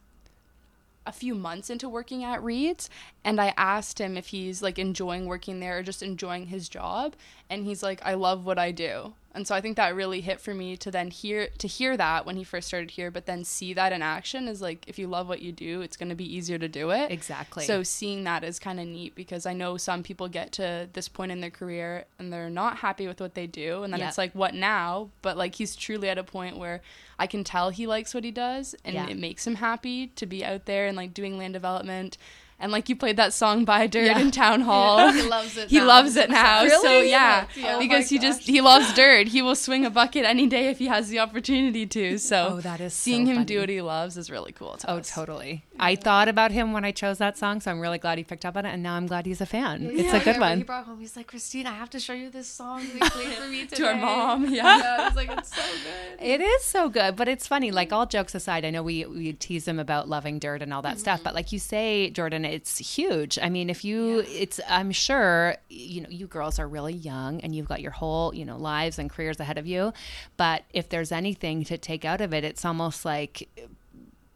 a 1.06 1.12
few 1.12 1.34
months 1.34 1.72
into 1.72 1.90
working 1.90 2.24
at 2.24 2.44
Reid's 2.44 2.90
and 3.24 3.42
I 3.42 3.54
asked 3.58 4.00
him 4.00 4.18
if 4.18 4.28
he's 4.28 4.62
like 4.62 4.78
enjoying 4.78 5.26
working 5.26 5.60
there 5.60 5.80
or 5.80 5.84
just 5.84 6.04
enjoying 6.04 6.48
his 6.48 6.70
job 6.70 7.16
and 7.52 7.66
he's 7.66 7.84
like 7.84 8.02
I 8.04 8.16
love 8.16 8.46
what 8.46 8.58
I 8.58 8.72
do. 8.72 9.14
And 9.34 9.48
so 9.48 9.56
I 9.56 9.62
think 9.62 9.78
that 9.78 9.96
really 9.96 10.20
hit 10.20 10.42
for 10.42 10.54
me 10.54 10.76
to 10.76 10.92
then 10.92 11.10
hear 11.10 11.48
to 11.60 11.66
hear 11.68 11.96
that 11.96 12.26
when 12.26 12.36
he 12.36 12.44
first 12.44 12.68
started 12.68 12.92
here 12.92 13.10
but 13.12 13.28
then 13.28 13.46
see 13.46 13.72
that 13.74 13.94
in 13.94 14.02
action 14.02 14.50
is 14.50 14.62
like 14.62 14.84
if 14.90 15.00
you 15.00 15.08
love 15.08 15.30
what 15.30 15.42
you 15.42 15.54
do 15.54 15.80
it's 15.80 15.96
going 15.96 16.10
to 16.10 16.16
be 16.16 16.36
easier 16.36 16.58
to 16.58 16.68
do 16.68 16.90
it. 16.90 17.10
exactly 17.12 17.64
So 17.64 17.82
seeing 17.82 18.26
that 18.26 18.44
is 18.44 18.60
kind 18.60 18.78
of 18.78 18.88
neat 18.88 19.16
because 19.16 19.46
I 19.46 19.54
know 19.54 19.78
some 19.78 20.04
people 20.04 20.28
get 20.28 20.52
to 20.54 20.90
this 20.92 21.08
point 21.08 21.32
in 21.32 21.40
their 21.40 21.50
career 21.50 22.04
and 22.20 22.32
they're 22.34 22.50
not 22.50 22.78
happy 22.80 23.08
with 23.08 23.22
what 23.22 23.36
they 23.36 23.48
do 23.48 23.84
and 23.84 23.94
then 23.94 24.02
Yeah. 24.02 24.10
it's 24.10 24.18
like 24.18 24.34
what 24.34 24.54
now? 24.54 25.10
But 25.22 25.38
like 25.38 25.56
he's 25.56 25.78
truly 25.78 26.10
at 26.10 26.18
a 26.18 26.26
point 26.26 26.58
where 26.58 26.82
I 27.18 27.26
can 27.26 27.46
tell 27.46 27.70
he 27.70 27.88
likes 27.88 28.14
what 28.14 28.26
he 28.26 28.32
does 28.32 28.76
and 28.84 28.96
Yeah. 28.96 29.08
it 29.08 29.18
makes 29.18 29.48
him 29.48 29.56
happy 29.56 30.08
to 30.08 30.26
be 30.26 30.44
out 30.44 30.66
there 30.66 30.88
and 30.88 30.98
like 30.98 31.14
doing 31.14 31.38
land 31.38 31.54
development. 31.54 32.18
And 32.62 32.72
like 32.72 32.88
you 32.90 32.96
played 32.96 33.18
that 33.18 33.34
song 33.34 33.66
by 33.66 33.88
Dirt 33.88 34.06
Yeah. 34.06 34.20
in 34.20 34.30
town 34.32 34.62
hall. 34.70 35.12
he 35.12 35.24
loves 35.24 35.58
it. 35.58 35.70
He 35.70 35.80
now. 35.80 35.86
loves 35.88 36.16
it 36.16 36.30
now. 36.30 36.68
So 36.68 37.00
yeah, 37.02 37.48
Yeah. 37.56 37.76
Oh 37.76 37.80
because 37.80 38.08
he 38.10 38.20
just 38.20 38.42
he 38.44 38.62
loves 38.62 38.94
dirt. 38.94 39.28
He 39.28 39.42
will 39.42 39.56
swing 39.56 39.86
a 39.86 39.90
bucket 39.90 40.24
any 40.26 40.46
day 40.48 40.68
if 40.70 40.78
he 40.78 40.86
has 40.88 41.10
the 41.10 41.20
opportunity 41.20 41.86
to. 41.88 42.18
So 42.20 42.54
Oh, 42.58 42.62
that 42.62 42.80
is 42.80 42.94
so 42.94 43.02
seeing 43.04 43.26
him 43.26 43.44
do 43.46 43.60
what 43.62 43.70
he 43.70 43.82
loves 43.82 44.16
is 44.16 44.30
really 44.30 44.52
cool. 44.52 44.76
To 44.78 44.92
Oh, 44.92 44.98
us. 44.98 45.12
totally. 45.14 45.66
I 45.82 45.96
thought 45.96 46.28
about 46.28 46.52
him 46.52 46.74
when 46.74 46.86
I 46.86 46.92
chose 46.92 47.18
that 47.18 47.40
song, 47.40 47.60
so 47.60 47.72
I'm 47.72 47.80
really 47.80 47.98
glad 47.98 48.20
he 48.20 48.24
picked 48.24 48.46
up 48.46 48.56
on 48.56 48.68
it, 48.68 48.70
and 48.70 48.84
now 48.84 48.94
I'm 48.94 49.08
glad 49.08 49.26
he's 49.26 49.42
a 49.42 49.48
fan. 49.48 49.90
It's 49.92 50.14
Yeah, 50.14 50.18
a 50.18 50.24
good 50.24 50.40
one. 50.40 50.60
He 50.60 50.64
brought 50.64 50.86
home. 50.86 51.00
He's 51.00 51.18
like, 51.18 51.26
Christine, 51.26 51.66
I 51.66 51.74
have 51.74 51.90
to 51.90 52.00
show 52.00 52.14
you 52.14 52.30
this 52.30 52.48
song 52.48 52.86
they 52.94 53.00
played 53.00 53.34
for 53.34 53.48
me 53.48 53.66
today. 53.66 53.76
To 53.82 53.88
our 53.88 53.96
mom, 53.96 54.46
yeah. 54.46 54.78
Yeah, 54.78 54.98
I 55.00 55.06
was 55.06 55.16
like, 55.16 55.32
it's 55.32 55.56
so 55.56 55.62
good. 55.62 56.24
It 56.24 56.40
is 56.40 56.64
so 56.64 56.88
good, 56.88 57.16
but 57.16 57.28
it's 57.28 57.48
funny. 57.48 57.72
Like 57.72 57.92
all 57.92 58.06
jokes 58.06 58.36
aside, 58.36 58.64
I 58.64 58.70
know 58.70 58.84
we 58.84 59.06
we 59.06 59.34
tease 59.34 59.68
him 59.68 59.80
about 59.80 60.08
loving 60.08 60.38
dirt 60.38 60.62
and 60.62 60.72
all 60.72 60.84
that 60.84 61.00
stuff, 61.00 61.20
mm-hmm. 61.20 61.24
but 61.24 61.34
like 61.34 61.52
you 61.52 61.58
say, 61.58 62.12
Jordan, 62.12 62.46
it's 62.46 62.78
huge. 62.78 63.40
I 63.42 63.50
mean, 63.50 63.70
if 63.72 63.84
you, 63.84 64.24
it's 64.28 64.60
I'm 64.70 64.92
sure 64.92 65.56
you 65.70 66.02
know 66.02 66.10
you 66.10 66.28
girls 66.28 66.60
are 66.60 66.68
really 66.68 66.94
young 66.94 67.42
and 67.42 67.56
you've 67.56 67.68
got 67.68 67.82
your 67.82 67.92
whole 67.92 68.36
you 68.36 68.46
know 68.46 68.58
lives 68.58 69.00
and 69.00 69.10
careers 69.10 69.40
ahead 69.40 69.58
of 69.58 69.66
you, 69.66 69.94
but 70.38 70.64
if 70.74 70.90
there's 70.90 71.12
anything 71.12 71.64
to 71.64 71.78
take 71.78 72.06
out 72.06 72.22
of 72.22 72.34
it, 72.36 72.44
it's 72.44 72.64
almost 72.64 73.04
like 73.04 73.50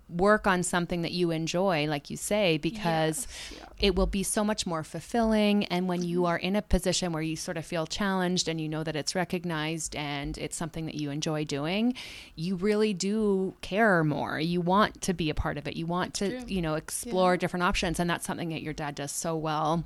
work 0.10 0.46
on 0.46 0.64
something 0.64 1.02
that 1.02 1.12
you 1.12 1.32
enjoy 1.32 1.88
like 1.88 2.10
you 2.10 2.18
say 2.18 2.58
because 2.58 3.28
it 3.80 3.96
will 3.96 4.06
be 4.06 4.24
so 4.24 4.44
much 4.44 4.66
more 4.66 4.84
fulfilling. 4.84 5.66
And 5.66 5.88
when 5.88 6.04
you 6.04 6.26
are 6.26 6.38
in 6.38 6.56
a 6.56 6.62
position 6.62 7.12
where 7.12 7.24
you 7.24 7.36
sort 7.36 7.58
of 7.58 7.66
feel 7.66 7.88
challenged 7.88 8.48
and 8.48 8.62
you 8.62 8.70
know 8.70 8.84
that 8.84 8.96
it's 8.96 9.16
recognized 9.16 9.96
and 9.96 10.38
it's 10.38 10.56
something 10.56 10.86
that 10.86 10.96
you 10.96 11.10
enjoy 11.10 11.44
doing 11.46 11.96
you 12.36 12.56
really 12.56 12.94
do 12.94 13.56
care 13.62 14.04
more. 14.04 14.40
You 14.40 14.62
want 14.62 15.02
to 15.02 15.14
be 15.14 15.30
a 15.30 15.34
part 15.34 15.58
of 15.58 15.68
it. 15.68 15.76
You 15.76 15.86
want 15.86 16.14
to 16.16 16.44
you 16.48 16.62
know 16.62 16.76
explore 16.76 17.38
different 17.38 17.64
options. 17.64 18.00
And 18.00 18.10
that's 18.10 18.26
something 18.26 18.50
that 18.50 18.62
your 18.62 18.74
dad 18.74 18.96
does 18.96 19.12
so 19.12 19.36
well 19.36 19.86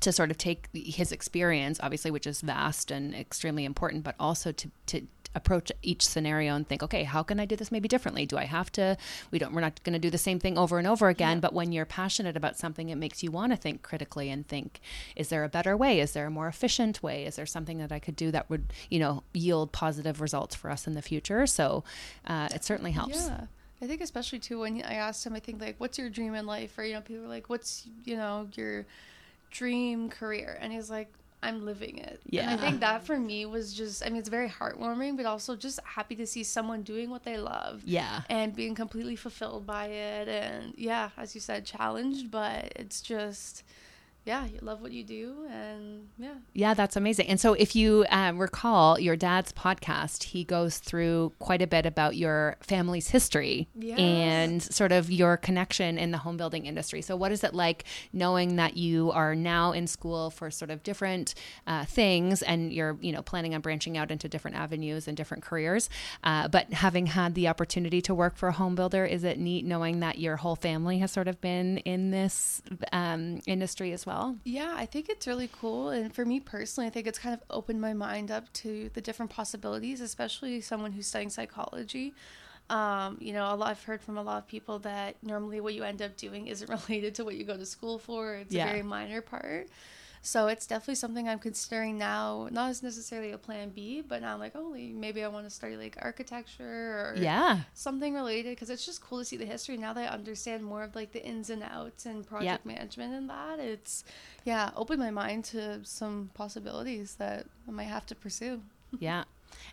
to 0.00 0.12
sort 0.12 0.30
of 0.30 0.38
take 0.38 0.68
his 0.72 1.10
experience, 1.12 1.80
obviously, 1.82 2.10
which 2.10 2.26
is 2.26 2.40
vast 2.40 2.90
and 2.90 3.14
extremely 3.14 3.64
important, 3.64 4.04
but 4.04 4.14
also 4.18 4.52
to 4.52 4.70
to 4.86 5.06
approach 5.34 5.70
each 5.82 6.06
scenario 6.06 6.54
and 6.54 6.66
think, 6.66 6.82
okay, 6.82 7.04
how 7.04 7.22
can 7.22 7.38
I 7.38 7.44
do 7.44 7.56
this 7.56 7.70
maybe 7.70 7.88
differently? 7.88 8.26
Do 8.26 8.36
I 8.36 8.44
have 8.44 8.72
to? 8.72 8.96
We 9.30 9.38
don't. 9.38 9.52
We're 9.52 9.60
not 9.60 9.82
going 9.84 9.92
to 9.92 9.98
do 9.98 10.10
the 10.10 10.18
same 10.18 10.38
thing 10.38 10.58
over 10.58 10.78
and 10.78 10.86
over 10.86 11.08
again. 11.08 11.40
But 11.40 11.52
when 11.52 11.72
you're 11.72 11.84
passionate 11.84 12.36
about 12.36 12.58
something, 12.58 12.88
it 12.88 12.96
makes 12.96 13.22
you 13.22 13.30
want 13.30 13.52
to 13.52 13.56
think 13.56 13.82
critically 13.82 14.30
and 14.30 14.46
think, 14.46 14.80
is 15.14 15.28
there 15.28 15.44
a 15.44 15.48
better 15.48 15.76
way? 15.76 16.00
Is 16.00 16.12
there 16.12 16.26
a 16.26 16.30
more 16.30 16.48
efficient 16.48 17.02
way? 17.02 17.24
Is 17.24 17.36
there 17.36 17.46
something 17.46 17.78
that 17.78 17.92
I 17.92 17.98
could 17.98 18.16
do 18.16 18.30
that 18.30 18.50
would, 18.50 18.72
you 18.88 18.98
know, 18.98 19.22
yield 19.32 19.72
positive 19.72 20.20
results 20.20 20.54
for 20.54 20.70
us 20.70 20.86
in 20.86 20.94
the 20.94 21.02
future? 21.02 21.46
So 21.46 21.84
uh, 22.26 22.48
it 22.54 22.64
certainly 22.64 22.92
helps. 22.92 23.28
Yeah. 23.28 23.46
I 23.82 23.86
think 23.86 24.02
especially 24.02 24.40
too 24.40 24.60
when 24.60 24.82
I 24.82 24.94
asked 24.94 25.24
him, 25.24 25.34
I 25.34 25.40
think 25.40 25.60
like, 25.60 25.76
what's 25.78 25.98
your 25.98 26.10
dream 26.10 26.34
in 26.34 26.44
life? 26.46 26.76
Or 26.76 26.84
you 26.84 26.94
know, 26.94 27.00
people 27.00 27.22
were 27.22 27.28
like, 27.28 27.48
what's 27.48 27.86
you 28.04 28.16
know 28.16 28.48
your 28.54 28.84
dream 29.50 30.10
career? 30.10 30.58
And 30.60 30.72
he's 30.72 30.90
like, 30.90 31.10
I'm 31.42 31.64
living 31.64 31.98
it. 31.98 32.20
And 32.24 32.32
Yeah. 32.34 32.52
I 32.52 32.56
think 32.56 32.80
that 32.80 33.04
for 33.04 33.18
me 33.18 33.46
was 33.46 33.72
just, 33.72 34.04
I 34.04 34.08
mean, 34.10 34.18
it's 34.18 34.28
very 34.28 34.48
heartwarming, 34.48 35.16
but 35.16 35.26
also 35.26 35.56
just 35.56 35.80
happy 35.84 36.14
to 36.16 36.26
see 36.26 36.42
someone 36.44 36.82
doing 36.82 37.08
what 37.10 37.24
they 37.24 37.38
love. 37.38 37.82
Yeah. 37.84 38.22
And 38.28 38.54
being 38.54 38.74
completely 38.74 39.16
fulfilled 39.16 39.66
by 39.66 39.86
it, 39.86 40.28
and 40.28 40.74
yeah, 40.76 41.10
as 41.16 41.34
you 41.34 41.40
said, 41.40 41.64
challenged, 41.64 42.30
but 42.30 42.72
it's 42.76 43.00
just, 43.00 43.62
yeah, 44.26 44.44
you 44.44 44.58
love 44.60 44.82
what 44.82 44.92
you 44.92 45.02
do, 45.02 45.46
and 45.50 46.08
yeah, 46.18 46.34
Yeah, 46.52 46.74
that's 46.74 46.94
amazing. 46.94 47.28
And 47.28 47.40
so, 47.40 47.54
if 47.54 47.74
you 47.74 48.04
um, 48.10 48.38
recall 48.38 49.00
your 49.00 49.16
dad's 49.16 49.50
podcast, 49.52 50.24
he 50.24 50.44
goes 50.44 50.78
through 50.78 51.32
quite 51.38 51.62
a 51.62 51.66
bit 51.66 51.86
about 51.86 52.16
your 52.16 52.56
family's 52.60 53.08
history 53.08 53.68
Yes. 53.74 53.98
and 53.98 54.62
sort 54.62 54.92
of 54.92 55.10
your 55.10 55.38
connection 55.38 55.96
in 55.96 56.10
the 56.10 56.18
home 56.18 56.36
building 56.36 56.66
industry. 56.66 57.00
So, 57.00 57.16
what 57.16 57.32
is 57.32 57.42
it 57.42 57.54
like 57.54 57.84
knowing 58.12 58.56
that 58.56 58.76
you 58.76 59.10
are 59.12 59.34
now 59.34 59.72
in 59.72 59.86
school 59.86 60.28
for 60.28 60.50
sort 60.50 60.70
of 60.70 60.82
different 60.82 61.34
uh, 61.66 61.86
things 61.86 62.42
and 62.42 62.72
you're, 62.72 62.98
you 63.00 63.12
know, 63.12 63.22
planning 63.22 63.54
on 63.54 63.62
branching 63.62 63.96
out 63.96 64.10
into 64.10 64.28
different 64.28 64.56
avenues 64.58 65.08
and 65.08 65.16
different 65.16 65.42
careers, 65.42 65.88
uh, 66.24 66.46
but 66.46 66.70
having 66.74 67.06
had 67.06 67.34
the 67.34 67.48
opportunity 67.48 68.02
to 68.02 68.14
work 68.14 68.36
for 68.36 68.48
a 68.48 68.52
home 68.52 68.74
builder, 68.74 69.06
is 69.06 69.24
it 69.24 69.38
neat 69.38 69.64
knowing 69.64 70.00
that 70.00 70.18
your 70.18 70.36
whole 70.36 70.56
family 70.56 70.98
has 70.98 71.10
sort 71.10 71.26
of 71.26 71.40
been 71.40 71.78
in 71.78 72.10
this 72.10 72.60
um, 72.92 73.40
industry 73.46 73.92
as 73.92 74.04
well? 74.04 74.09
Yeah, 74.44 74.72
I 74.76 74.86
think 74.86 75.08
it's 75.08 75.26
really 75.26 75.50
cool. 75.52 75.90
And 75.90 76.14
for 76.14 76.24
me 76.24 76.40
personally, 76.40 76.86
I 76.88 76.90
think 76.90 77.06
it's 77.06 77.18
kind 77.18 77.34
of 77.34 77.42
opened 77.50 77.80
my 77.80 77.92
mind 77.92 78.30
up 78.30 78.50
to 78.54 78.90
the 78.94 79.00
different 79.00 79.30
possibilities, 79.30 80.00
especially 80.00 80.60
someone 80.60 80.92
who's 80.92 81.06
studying 81.06 81.30
psychology. 81.30 82.14
Um, 82.70 83.18
you 83.20 83.32
know, 83.32 83.52
a 83.52 83.56
lot 83.56 83.70
I've 83.70 83.82
heard 83.84 84.00
from 84.00 84.16
a 84.16 84.22
lot 84.22 84.38
of 84.38 84.46
people 84.48 84.78
that 84.80 85.16
normally 85.22 85.60
what 85.60 85.74
you 85.74 85.82
end 85.82 86.00
up 86.00 86.16
doing 86.16 86.46
isn't 86.46 86.70
related 86.88 87.14
to 87.16 87.24
what 87.24 87.36
you 87.36 87.44
go 87.44 87.56
to 87.56 87.66
school 87.66 87.98
for. 87.98 88.34
It's 88.36 88.54
Yeah. 88.54 88.64
a 88.64 88.68
very 88.68 88.82
minor 88.82 89.20
part. 89.20 89.68
So 90.22 90.48
it's 90.48 90.66
definitely 90.66 90.96
something 90.96 91.28
I'm 91.28 91.38
considering 91.38 91.96
now, 91.96 92.48
not 92.50 92.68
as 92.68 92.82
necessarily 92.82 93.32
a 93.32 93.38
plan 93.38 93.70
B, 93.70 94.02
but 94.06 94.20
now 94.20 94.34
I'm 94.34 94.38
like, 94.38 94.52
oh, 94.54 94.70
maybe 94.74 95.24
I 95.24 95.28
want 95.28 95.46
to 95.46 95.50
study 95.50 95.76
like 95.76 95.96
architecture 96.02 96.64
or 96.64 97.14
Yeah. 97.16 97.60
something 97.72 98.14
related 98.14 98.50
because 98.50 98.68
it's 98.68 98.84
just 98.84 99.00
cool 99.00 99.20
to 99.20 99.24
see 99.24 99.38
the 99.38 99.46
history 99.46 99.78
now 99.78 99.94
that 99.94 100.10
I 100.10 100.14
understand 100.14 100.62
more 100.62 100.82
of 100.82 100.94
like 100.94 101.12
the 101.12 101.24
ins 101.24 101.48
and 101.48 101.62
outs 101.62 102.04
and 102.04 102.26
project 102.26 102.66
management 102.66 103.14
and 103.14 103.30
that 103.30 103.58
it's 103.58 104.04
yeah 104.44 104.70
opened 104.76 104.98
my 105.00 105.10
mind 105.10 105.44
to 105.46 105.82
some 105.84 106.30
possibilities 106.34 107.14
that 107.16 107.46
I 107.66 107.70
might 107.70 107.84
have 107.84 108.06
to 108.06 108.14
pursue. 108.14 108.62
Yeah. 108.98 109.24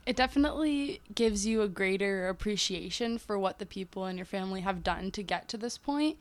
It 0.05 0.15
definitely 0.15 1.01
gives 1.13 1.45
you 1.45 1.61
a 1.61 1.67
greater 1.67 2.29
appreciation 2.29 3.17
for 3.17 3.37
what 3.37 3.59
the 3.59 3.65
people 3.65 4.05
in 4.07 4.17
your 4.17 4.25
family 4.25 4.61
have 4.61 4.83
done 4.83 5.11
to 5.11 5.23
get 5.23 5.47
to 5.49 5.57
this 5.57 5.77
point. 5.77 6.17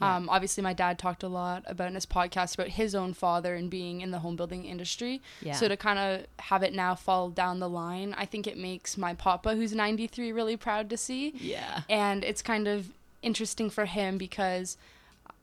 Yeah. 0.00 0.16
Um, 0.16 0.28
obviously, 0.28 0.62
my 0.62 0.72
dad 0.72 0.98
talked 0.98 1.22
a 1.22 1.28
lot 1.28 1.64
about 1.66 1.88
in 1.88 1.94
his 1.94 2.06
podcast 2.06 2.54
about 2.54 2.68
his 2.68 2.94
own 2.94 3.14
father 3.14 3.54
and 3.54 3.70
being 3.70 4.00
in 4.00 4.10
the 4.10 4.20
home 4.20 4.36
building 4.36 4.64
industry. 4.64 5.20
Yeah. 5.40 5.54
So 5.54 5.68
to 5.68 5.76
kind 5.76 5.98
of 5.98 6.26
have 6.44 6.62
it 6.62 6.72
now 6.72 6.94
fall 6.94 7.30
down 7.30 7.58
the 7.58 7.68
line, 7.68 8.14
I 8.16 8.24
think 8.24 8.46
it 8.46 8.56
makes 8.56 8.96
my 8.96 9.14
papa, 9.14 9.54
who's 9.54 9.72
93, 9.74 10.32
really 10.32 10.56
proud 10.56 10.88
to 10.90 10.96
see. 10.96 11.32
Yeah. 11.36 11.82
And 11.88 12.24
it's 12.24 12.42
kind 12.42 12.68
of 12.68 12.90
interesting 13.22 13.70
for 13.70 13.84
him 13.84 14.18
because 14.18 14.76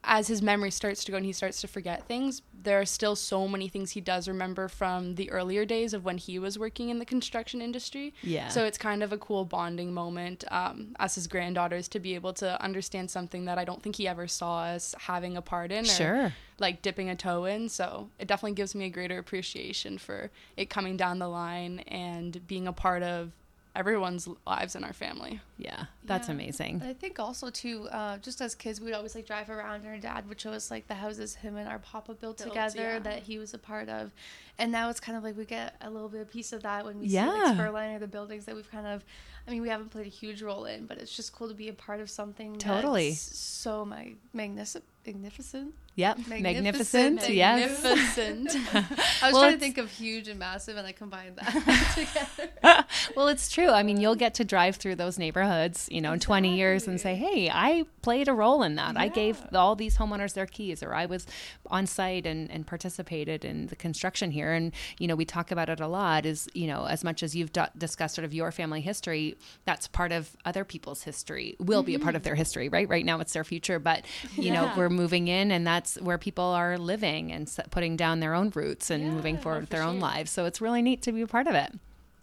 as 0.06 0.28
his 0.28 0.42
memory 0.42 0.72
starts 0.72 1.04
to 1.04 1.12
go 1.12 1.18
and 1.18 1.26
he 1.26 1.34
starts 1.34 1.62
to 1.62 1.68
forget 1.68 2.08
things, 2.08 2.42
there 2.64 2.80
are 2.80 2.86
still 2.86 3.16
so 3.16 3.48
many 3.48 3.68
things 3.68 3.92
he 3.92 4.02
does 4.02 4.28
remember 4.28 4.68
from 4.68 5.16
the 5.16 5.30
earlier 5.32 5.66
days 5.66 5.94
of 5.94 6.04
when 6.06 6.18
he 6.18 6.40
was 6.40 6.58
working 6.58 6.90
in 6.90 7.00
the 7.00 7.06
construction 7.06 7.62
industry. 7.62 8.14
Yeah. 8.24 8.48
So 8.50 8.66
it's 8.66 8.78
kind 8.78 9.04
of 9.04 9.12
a 9.14 9.18
cool 9.18 9.46
bonding 9.46 9.94
moment 9.94 10.44
um, 10.52 10.96
as 11.00 11.16
his 11.16 11.28
granddaughters 11.28 11.88
to 11.90 12.00
be 12.00 12.16
able 12.16 12.34
to 12.34 12.62
understand 12.64 13.12
something 13.12 13.46
that 13.46 13.58
I 13.58 13.66
don't 13.66 13.82
think 13.84 13.96
he 13.98 14.08
ever 14.08 14.28
saw 14.28 14.64
us 14.64 14.96
having 15.00 15.38
a 15.38 15.42
part 15.42 15.72
in 15.72 15.86
or 15.86 15.90
Sure. 15.90 16.34
like 16.60 16.82
dipping 16.82 17.10
a 17.10 17.16
toe 17.16 17.46
in. 17.46 17.70
So 17.70 18.10
it 18.20 18.28
definitely 18.28 18.56
gives 18.56 18.74
me 18.76 18.86
a 18.86 18.90
greater 18.90 19.18
appreciation 19.18 19.98
for 19.98 20.32
it 20.58 20.70
coming 20.70 20.98
down 20.98 21.20
the 21.20 21.28
line 21.28 21.80
and 21.88 22.46
being 22.48 22.68
a 22.68 22.74
part 22.74 23.04
of 23.04 23.32
everyone's 23.76 24.28
lives 24.48 24.76
in 24.76 24.84
our 24.84 24.94
family. 24.94 25.42
Yeah, 25.58 25.86
that's 26.04 26.28
Yeah. 26.28 26.34
amazing. 26.34 26.82
I 26.84 26.94
think 26.94 27.18
also 27.18 27.50
too, 27.50 27.88
uh, 27.90 28.18
just 28.18 28.42
as 28.42 28.56
kids, 28.56 28.82
we'd 28.82 28.94
always 28.94 29.16
like 29.16 29.26
drive 29.26 29.50
around, 29.50 29.76
and 29.82 29.88
our 29.88 29.98
dad 29.98 30.28
would 30.28 30.40
show 30.42 30.52
us 30.52 30.70
like 30.70 30.88
the 30.88 30.96
houses 30.96 31.36
him 31.36 31.56
and 31.56 31.68
our 31.70 31.80
papa 31.80 32.14
built, 32.14 32.38
Built, 32.40 32.50
together 32.50 32.82
yeah. 32.94 33.00
that 33.00 33.24
he 33.24 33.38
was 33.40 33.54
a 33.54 33.58
part 33.58 33.88
of, 33.88 34.12
and 34.58 34.70
now 34.72 34.90
it's 34.90 35.00
kind 35.00 35.18
of 35.18 35.24
like 35.24 35.38
we 35.38 35.46
get 35.46 35.76
a 35.80 35.90
little 35.90 36.10
bit 36.10 36.20
of 36.22 36.30
piece 36.30 36.52
of 36.52 36.64
that 36.64 36.84
when 36.84 37.00
we 37.00 37.08
Yeah. 37.08 37.32
see 37.32 37.40
like 37.42 37.58
Spurline 37.58 37.96
or 37.96 38.00
the 38.00 38.08
buildings 38.08 38.44
that 38.46 38.56
we've 38.56 38.70
kind 38.70 38.86
of, 38.88 39.06
I 39.48 39.52
mean, 39.52 39.62
we 39.62 39.70
haven't 39.70 39.92
played 39.92 40.08
a 40.08 40.10
huge 40.10 40.42
role 40.42 40.66
in, 40.66 40.88
but 40.88 40.98
it's 40.98 41.16
just 41.16 41.32
cool 41.34 41.48
to 41.48 41.54
be 41.54 41.70
a 41.70 41.74
part 41.74 42.02
of 42.02 42.10
something 42.10 42.58
Totally. 42.58 43.12
that's 43.12 43.22
so 43.38 43.86
mag- 43.86 44.18
magnificent, 44.34 44.84
magnificent. 45.06 45.74
Yep, 45.98 46.28
Magnificent. 46.28 47.16
magnificent. 47.22 47.30
Yes. 47.30 47.86
I 49.22 49.28
was 49.28 49.34
Well, 49.34 49.42
trying 49.44 49.54
to 49.54 49.60
think 49.60 49.78
of 49.78 49.90
huge 49.90 50.28
and 50.28 50.38
massive, 50.38 50.76
and 50.76 50.86
I 50.86 50.92
combined 50.92 51.38
that 51.38 51.54
together. 52.58 52.86
well, 53.16 53.30
it's 53.30 53.50
true. 53.50 53.70
I 53.70 53.82
mean, 53.84 54.02
you'll 54.02 54.16
get 54.16 54.34
to 54.36 54.44
drive 54.44 54.76
through 54.76 54.96
those 54.96 55.18
neighborhoods, 55.18 55.45
you 55.92 56.02
know, 56.02 56.14
in 56.14 56.20
20 56.20 56.56
years 56.56 56.88
and 56.88 57.00
say, 57.00 57.16
hey, 57.16 57.50
I 57.50 57.86
played 58.02 58.28
a 58.28 58.34
role 58.34 58.64
in 58.64 58.75
that. 58.75 58.98
I 58.98 59.08
gave 59.08 59.42
all 59.54 59.75
these 59.75 59.98
homeowners 59.98 60.34
their 60.34 60.46
keys, 60.46 60.84
or 60.84 60.94
I 60.94 61.06
was 61.06 61.25
on 61.68 61.88
site 61.88 62.25
and, 62.25 62.50
and 62.52 62.66
participated 62.66 63.46
in 63.46 63.68
the 63.68 63.75
construction 63.75 64.32
here. 64.32 64.54
And, 64.54 64.74
you 65.00 65.08
know, 65.08 65.16
we 65.16 65.25
talk 65.25 65.52
about 65.52 65.70
it 65.70 65.80
a 65.80 65.88
lot 65.88 66.25
is, 66.25 66.48
you 66.54 66.68
know, 66.68 66.86
as 66.86 67.04
much 67.04 67.24
as 67.24 67.36
you've 67.36 67.54
d- 67.54 67.62
discussed 67.78 68.16
sort 68.16 68.25
of 68.25 68.34
your 68.34 68.52
family 68.52 68.82
history, 68.82 69.36
that's 69.66 69.88
part 69.88 70.12
of 70.12 70.36
other 70.46 70.64
people's 70.64 71.04
history, 71.04 71.56
will 71.60 71.84
be 71.84 71.96
a 71.96 72.00
part 72.00 72.16
of 72.16 72.22
mm-hmm. 72.22 72.30
their 72.30 72.36
history, 72.36 72.70
right? 72.70 72.90
Right 72.90 73.06
now 73.06 73.20
it's 73.20 73.34
their 73.34 73.44
future. 73.44 73.80
But, 73.80 74.06
you 74.36 74.52
know, 74.52 74.72
we're 74.78 74.90
moving 74.90 75.28
in 75.28 75.52
and 75.52 75.66
that's 75.66 75.96
where 76.02 76.18
people 76.18 76.46
are 76.46 76.78
living 76.78 77.32
and 77.32 77.52
putting 77.72 77.96
down 77.96 78.20
their 78.20 78.34
own 78.34 78.52
roots 78.56 78.90
and 78.90 79.04
Yeah, 79.04 79.12
moving 79.12 79.38
forward 79.38 79.62
with 79.62 79.70
their 79.70 79.84
own 79.84 80.00
lives. 80.00 80.32
So 80.32 80.46
it's 80.46 80.62
really 80.62 80.82
neat 80.82 81.02
to 81.04 81.12
be 81.12 81.22
a 81.22 81.28
part 81.28 81.48
of 81.48 81.56
it. 81.56 81.74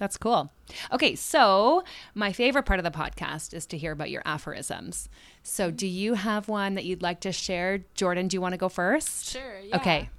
That's 0.02 0.16
cool. 0.16 0.50
Okay, 0.90 1.14
so 1.14 1.85
my 2.12 2.32
favorite 2.32 2.64
part 2.64 2.80
of 2.80 2.85
the 2.85 2.90
podcast 2.90 3.54
is 3.54 3.66
to 3.66 3.78
hear 3.78 3.92
about 3.92 4.11
your 4.11 4.23
aphorisms. 4.25 5.09
So, 5.44 5.71
do 5.71 5.87
you 5.87 6.14
have 6.14 6.49
one 6.49 6.75
that 6.75 6.85
you'd 6.85 7.02
like 7.02 7.21
to 7.21 7.30
share? 7.30 7.85
Jordan, 7.94 8.26
do 8.26 8.37
you 8.37 8.40
want 8.40 8.52
to 8.52 8.59
go 8.59 8.68
first? 8.68 9.30
Sure. 9.30 9.61
Yeah. 9.61 9.76
Okay. 9.76 10.11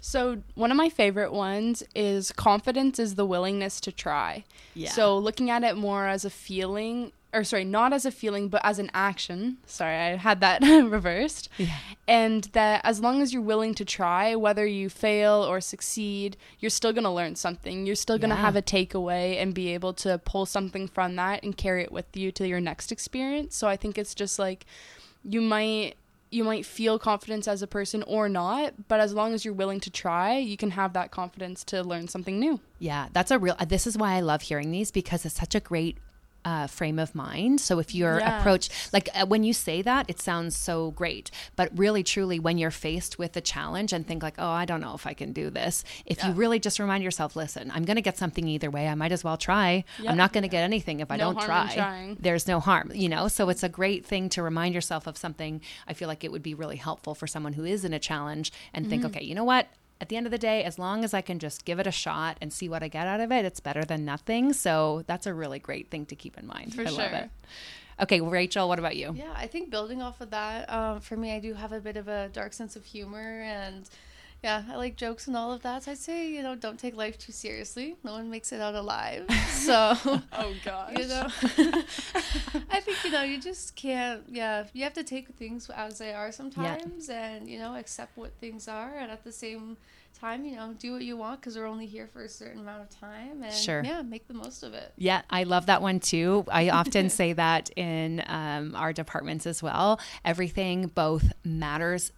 So 0.00 0.42
one 0.56 0.72
of 0.72 0.76
my 0.76 0.88
favorite 0.88 1.32
ones 1.32 1.84
is 1.94 2.32
confidence 2.32 2.98
is 2.98 3.14
the 3.14 3.24
willingness 3.24 3.80
to 3.82 3.92
try. 3.92 4.42
Yeah. 4.74 4.90
So 4.90 5.16
looking 5.16 5.48
at 5.48 5.62
it 5.62 5.76
more 5.76 6.08
as 6.08 6.24
a 6.24 6.30
feeling 6.30 7.12
or 7.32 7.44
sorry, 7.44 7.64
not 7.64 7.92
as 7.92 8.04
a 8.04 8.10
feeling 8.10 8.48
but 8.48 8.60
as 8.64 8.78
an 8.78 8.90
action. 8.92 9.58
Sorry, 9.66 9.94
I 9.96 10.16
had 10.16 10.40
that 10.40 10.62
reversed. 10.62 11.48
Yeah. 11.58 11.76
And 12.08 12.44
that 12.52 12.80
as 12.84 13.00
long 13.00 13.22
as 13.22 13.32
you're 13.32 13.42
willing 13.42 13.74
to 13.74 13.84
try, 13.84 14.34
whether 14.34 14.66
you 14.66 14.88
fail 14.88 15.34
or 15.44 15.60
succeed, 15.60 16.36
you're 16.58 16.70
still 16.70 16.92
going 16.92 17.04
to 17.04 17.10
learn 17.10 17.36
something. 17.36 17.86
You're 17.86 17.94
still 17.94 18.18
going 18.18 18.30
to 18.30 18.36
Yeah. 18.36 18.42
have 18.42 18.56
a 18.56 18.62
takeaway 18.62 19.40
and 19.40 19.54
be 19.54 19.68
able 19.74 19.92
to 19.94 20.18
pull 20.18 20.44
something 20.46 20.88
from 20.88 21.16
that 21.16 21.42
and 21.44 21.56
carry 21.56 21.82
it 21.82 21.92
with 21.92 22.16
you 22.16 22.32
to 22.32 22.48
your 22.48 22.60
next 22.60 22.90
experience. 22.90 23.54
So 23.56 23.68
I 23.68 23.76
think 23.76 23.96
it's 23.98 24.14
just 24.14 24.38
like 24.38 24.66
you 25.24 25.40
might 25.40 25.94
you 26.32 26.44
might 26.44 26.64
feel 26.64 26.96
confidence 26.96 27.48
as 27.48 27.60
a 27.60 27.66
person 27.66 28.04
or 28.04 28.28
not, 28.28 28.72
but 28.86 29.00
as 29.00 29.12
long 29.12 29.34
as 29.34 29.44
you're 29.44 29.52
willing 29.52 29.80
to 29.80 29.90
try, 29.90 30.36
you 30.38 30.56
can 30.56 30.70
have 30.70 30.92
that 30.92 31.10
confidence 31.10 31.64
to 31.64 31.82
learn 31.82 32.06
something 32.06 32.38
new. 32.38 32.60
Yeah, 32.78 33.08
that's 33.12 33.32
a 33.32 33.38
real. 33.40 33.56
This 33.66 33.84
is 33.84 33.98
why 33.98 34.12
I 34.14 34.20
love 34.20 34.42
hearing 34.42 34.70
these 34.70 34.92
because 34.92 35.24
it's 35.26 35.34
such 35.34 35.56
a 35.56 35.60
great 35.60 35.98
uh, 36.44 36.66
frame 36.66 36.98
of 36.98 37.14
mind. 37.14 37.60
So 37.60 37.78
if 37.78 37.94
your 37.94 38.18
approach, 38.38 38.68
like 38.92 39.08
uh, 39.14 39.26
when 39.26 39.44
you 39.44 39.52
say 39.52 39.82
that, 39.82 40.06
it 40.08 40.20
sounds 40.20 40.56
so 40.56 40.90
great, 40.92 41.30
but 41.56 41.70
really, 41.76 42.02
truly, 42.02 42.38
when 42.38 42.58
you're 42.58 42.70
faced 42.70 43.18
with 43.18 43.36
a 43.36 43.40
challenge 43.40 43.92
and 43.92 44.06
think 44.06 44.22
like, 44.22 44.34
oh, 44.38 44.48
I 44.48 44.64
don't 44.64 44.80
know 44.80 44.94
if 44.94 45.06
I 45.06 45.12
can 45.14 45.32
do 45.32 45.50
this. 45.50 45.84
If 46.06 46.22
you 46.24 46.32
really 46.32 46.58
just 46.58 46.78
remind 46.78 47.04
yourself, 47.04 47.36
listen, 47.36 47.70
I'm 47.74 47.84
going 47.84 47.96
to 47.96 48.02
get 48.02 48.16
something 48.16 48.46
either 48.48 48.70
way. 48.70 48.88
I 48.88 48.94
might 48.94 49.12
as 49.12 49.22
well 49.24 49.36
try. 49.36 49.84
Yep. 50.00 50.10
I'm 50.10 50.16
not 50.16 50.32
going 50.32 50.42
to 50.42 50.48
get 50.48 50.62
anything 50.62 51.00
if 51.00 51.10
I 51.10 51.16
No 51.16 51.32
don't 51.32 51.42
try. 51.44 52.16
There's 52.18 52.46
no 52.48 52.60
harm, 52.60 52.92
you 52.94 53.08
know. 53.08 53.28
So 53.28 53.48
it's 53.48 53.62
a 53.62 53.68
great 53.68 54.06
thing 54.06 54.28
to 54.30 54.42
remind 54.42 54.74
yourself 54.74 55.06
of 55.06 55.16
something. 55.16 55.60
I 55.86 55.92
feel 55.94 56.08
like 56.08 56.24
it 56.24 56.32
would 56.32 56.42
be 56.42 56.54
really 56.54 56.76
helpful 56.76 57.14
for 57.14 57.26
someone 57.26 57.52
who 57.54 57.64
is 57.64 57.84
in 57.84 57.92
a 57.92 57.98
challenge 57.98 58.52
and 58.72 58.88
think, 58.88 59.00
Mm-hmm. 59.02 59.16
okay, 59.16 59.24
you 59.24 59.34
know 59.34 59.44
what? 59.44 59.66
At 60.00 60.08
the 60.08 60.16
end 60.16 60.26
of 60.26 60.32
the 60.32 60.38
day, 60.38 60.64
as 60.64 60.78
long 60.78 61.04
as 61.04 61.12
I 61.12 61.20
can 61.20 61.38
just 61.38 61.64
give 61.64 61.78
it 61.78 61.86
a 61.86 61.92
shot 61.92 62.38
and 62.40 62.52
see 62.52 62.68
what 62.68 62.82
I 62.82 62.88
get 62.88 63.06
out 63.06 63.20
of 63.20 63.30
it, 63.30 63.44
it's 63.44 63.60
better 63.60 63.84
than 63.84 64.04
nothing. 64.04 64.52
So 64.52 65.04
that's 65.06 65.26
a 65.26 65.34
really 65.34 65.58
great 65.58 65.90
thing 65.90 66.06
to 66.06 66.16
keep 66.16 66.38
in 66.38 66.46
mind. 66.46 66.74
For 66.74 66.82
I 66.82 66.84
love 66.84 66.94
sure. 66.94 67.18
it. 67.18 67.30
Okay, 68.00 68.20
Rachel, 68.22 68.66
what 68.66 68.78
about 68.78 68.96
you? 68.96 69.12
Yeah, 69.14 69.32
I 69.36 69.46
think 69.46 69.68
building 69.70 70.00
off 70.00 70.22
of 70.22 70.30
that, 70.30 70.72
um, 70.72 71.00
for 71.00 71.16
me, 71.16 71.34
I 71.34 71.38
do 71.38 71.52
have 71.52 71.72
a 71.72 71.80
bit 71.80 71.98
of 71.98 72.08
a 72.08 72.30
dark 72.32 72.54
sense 72.54 72.74
of 72.74 72.84
humor, 72.84 73.42
and 73.42 73.88
yeah, 74.42 74.62
I 74.70 74.76
like 74.76 74.96
jokes 74.96 75.26
and 75.26 75.36
all 75.36 75.52
of 75.52 75.62
that. 75.62 75.82
So 75.84 75.92
I'd 75.92 75.98
say, 75.98 76.30
you 76.30 76.42
know, 76.42 76.54
don't 76.54 76.78
take 76.78 76.96
life 76.96 77.18
too 77.18 77.32
seriously. 77.32 77.96
No 78.04 78.12
one 78.12 78.30
makes 78.30 78.52
it 78.52 78.60
out 78.60 78.74
alive. 78.74 79.26
So, 79.50 79.94
Oh 80.32 80.54
gosh. 80.64 80.96
you 80.96 81.06
know, 81.06 81.26
I 82.70 82.80
think 82.80 83.04
you 83.04 83.10
know 83.10 83.22
you 83.22 83.38
just 83.38 83.76
can't. 83.76 84.22
Yeah, 84.28 84.64
you 84.72 84.84
have 84.84 84.94
to 84.94 85.04
take 85.04 85.28
things 85.34 85.68
as 85.70 85.98
they 85.98 86.12
are 86.14 86.32
sometimes, 86.32 87.08
and 87.10 87.48
you 87.48 87.58
know, 87.58 87.74
accept 87.76 88.16
what 88.16 88.32
things 88.40 88.66
are, 88.68 88.94
and 88.96 89.10
at 89.10 89.22
the 89.22 89.32
same 89.32 89.76
time, 90.18 90.44
you 90.44 90.56
know, 90.56 90.72
do 90.78 90.92
what 90.92 91.02
you 91.02 91.16
want 91.16 91.40
because 91.40 91.56
we're 91.56 91.66
only 91.66 91.86
here 91.86 92.06
for 92.06 92.22
a 92.24 92.28
certain 92.28 92.60
amount 92.60 92.82
of 92.82 92.90
time, 92.90 93.42
and 93.42 93.52
Sure. 93.54 93.82
yeah, 93.84 94.00
make 94.02 94.26
the 94.28 94.34
most 94.34 94.62
of 94.62 94.72
it. 94.72 94.92
Yeah, 94.96 95.22
I 95.28 95.42
love 95.44 95.66
that 95.66 95.82
one 95.82 96.00
too. 96.00 96.44
I 96.50 96.70
often 96.70 97.10
say 97.10 97.32
that 97.34 97.70
in 97.76 98.22
um, 98.26 98.74
our 98.74 98.92
departments 98.94 99.46
as 99.46 99.62
well. 99.62 100.00
Everything 100.24 100.86
both 100.86 101.32
matters 101.44 102.12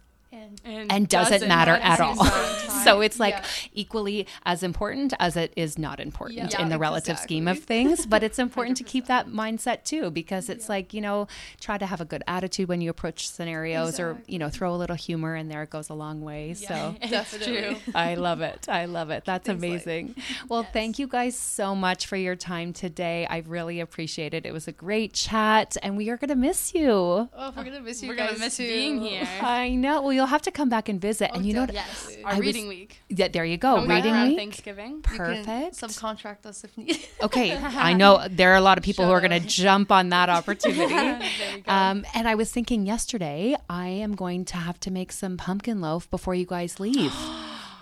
And 0.65 0.91
and 0.91 1.07
doesn't, 1.09 1.47
matter 1.47 1.73
at 1.73 1.99
all. 2.01 2.15
so 2.83 3.01
it's 3.01 3.19
like 3.19 3.35
Yeah. 3.35 3.43
equally 3.73 4.27
as 4.45 4.63
important 4.63 5.13
as 5.19 5.35
it 5.37 5.53
is 5.55 5.77
not 5.77 5.99
important 5.99 6.53
Yeah, 6.53 6.61
in 6.61 6.69
the 6.69 6.77
relative 6.79 7.17
scheme 7.19 7.47
of 7.47 7.59
things. 7.73 8.05
But 8.05 8.23
it's 8.23 8.39
important 8.39 8.77
to 8.77 8.83
keep 8.83 9.05
that 9.07 9.27
mindset 9.27 9.83
too, 9.83 10.09
because 10.11 10.49
it's 10.49 10.69
like, 10.69 10.93
you 10.93 11.01
know, 11.01 11.27
try 11.59 11.77
to 11.77 11.85
have 11.85 12.01
a 12.01 12.05
good 12.05 12.23
attitude 12.27 12.67
when 12.69 12.81
you 12.81 12.89
approach 12.89 13.29
scenarios 13.29 13.99
or, 13.99 14.17
you 14.27 14.39
know, 14.39 14.49
throw 14.49 14.73
a 14.73 14.77
little 14.77 14.95
humor 14.95 15.35
in 15.35 15.47
there. 15.49 15.63
It 15.63 15.69
goes 15.69 15.89
a 15.89 15.93
long 15.93 16.21
way. 16.21 16.53
So 16.53 16.95
that's 17.09 17.37
true. 17.43 17.75
I 17.95 18.15
love 18.15 18.41
it. 18.41 18.67
I 18.69 18.85
love 18.85 19.09
it. 19.11 19.23
That's 19.25 19.45
things 19.45 19.61
light. 19.61 19.67
amazing. 19.69 20.15
Well, 20.49 20.63
thank 20.63 20.99
you 20.99 21.07
guys 21.07 21.37
so 21.37 21.75
much 21.75 22.05
for 22.07 22.15
your 22.17 22.35
time 22.35 22.73
today. 22.73 23.27
I 23.29 23.43
really 23.47 23.79
appreciate 23.79 24.33
it. 24.33 24.45
It 24.45 24.53
was 24.53 24.67
a 24.67 24.71
great 24.71 25.13
chat, 25.13 25.77
and 25.83 25.97
we 25.97 26.09
are 26.09 26.17
going 26.17 26.29
to 26.29 26.35
miss 26.35 26.73
you. 26.73 26.89
Oh, 26.93 27.29
we're 27.55 27.63
gonna 27.63 27.81
miss 27.81 28.01
you 28.01 28.09
We're 28.09 28.15
guys 28.15 28.31
gonna 28.31 28.39
miss 28.45 28.57
too. 28.57 28.67
being 28.67 29.01
here. 29.01 29.27
I 29.41 29.69
know. 29.75 30.01
Well, 30.01 30.22
you'll 30.23 30.29
have 30.29 30.41
to 30.43 30.51
come 30.51 30.69
back 30.69 30.87
and 30.87 31.01
visit. 31.01 31.31
and 31.33 31.45
you 31.45 31.53
know, 31.53 31.61
what? 31.61 31.73
Yes, 31.73 32.17
our 32.23 32.31
I 32.31 32.37
was- 32.37 32.45
reading 32.45 32.67
week. 32.69 32.99
yeah, 33.09 33.27
there 33.27 33.43
you 33.43 33.57
go. 33.57 33.75
Coming 33.75 33.89
Reading 33.89 34.13
around 34.13 34.27
week. 34.29 34.37
Thanksgiving. 34.37 34.91
You 34.95 35.01
can 35.01 35.43
Perfect. 35.43 35.75
subcontract 35.75 36.45
us 36.45 36.63
if 36.63 36.77
needed. 36.77 36.99
Okay, 37.21 37.55
I 37.57 37.91
know 38.01 38.25
there 38.29 38.51
are 38.53 38.55
a 38.55 38.61
lot 38.61 38.77
of 38.77 38.83
people 38.83 39.05
who 39.05 39.11
are 39.11 39.19
going 39.21 39.31
to 39.41 39.45
jump 39.47 39.91
on 39.91 40.09
that 40.09 40.29
opportunity. 40.29 40.93
There 40.93 41.21
you 41.57 41.61
go. 41.63 41.71
Um, 41.71 42.05
and 42.13 42.27
I 42.27 42.35
was 42.35 42.51
thinking 42.51 42.85
yesterday, 42.85 43.55
I 43.69 43.87
am 43.87 44.15
going 44.15 44.45
to 44.45 44.57
have 44.57 44.79
to 44.81 44.91
make 44.91 45.11
some 45.11 45.35
pumpkin 45.37 45.81
loaf 45.81 46.09
before 46.09 46.35
you 46.35 46.45
guys 46.45 46.79
leave. 46.79 47.13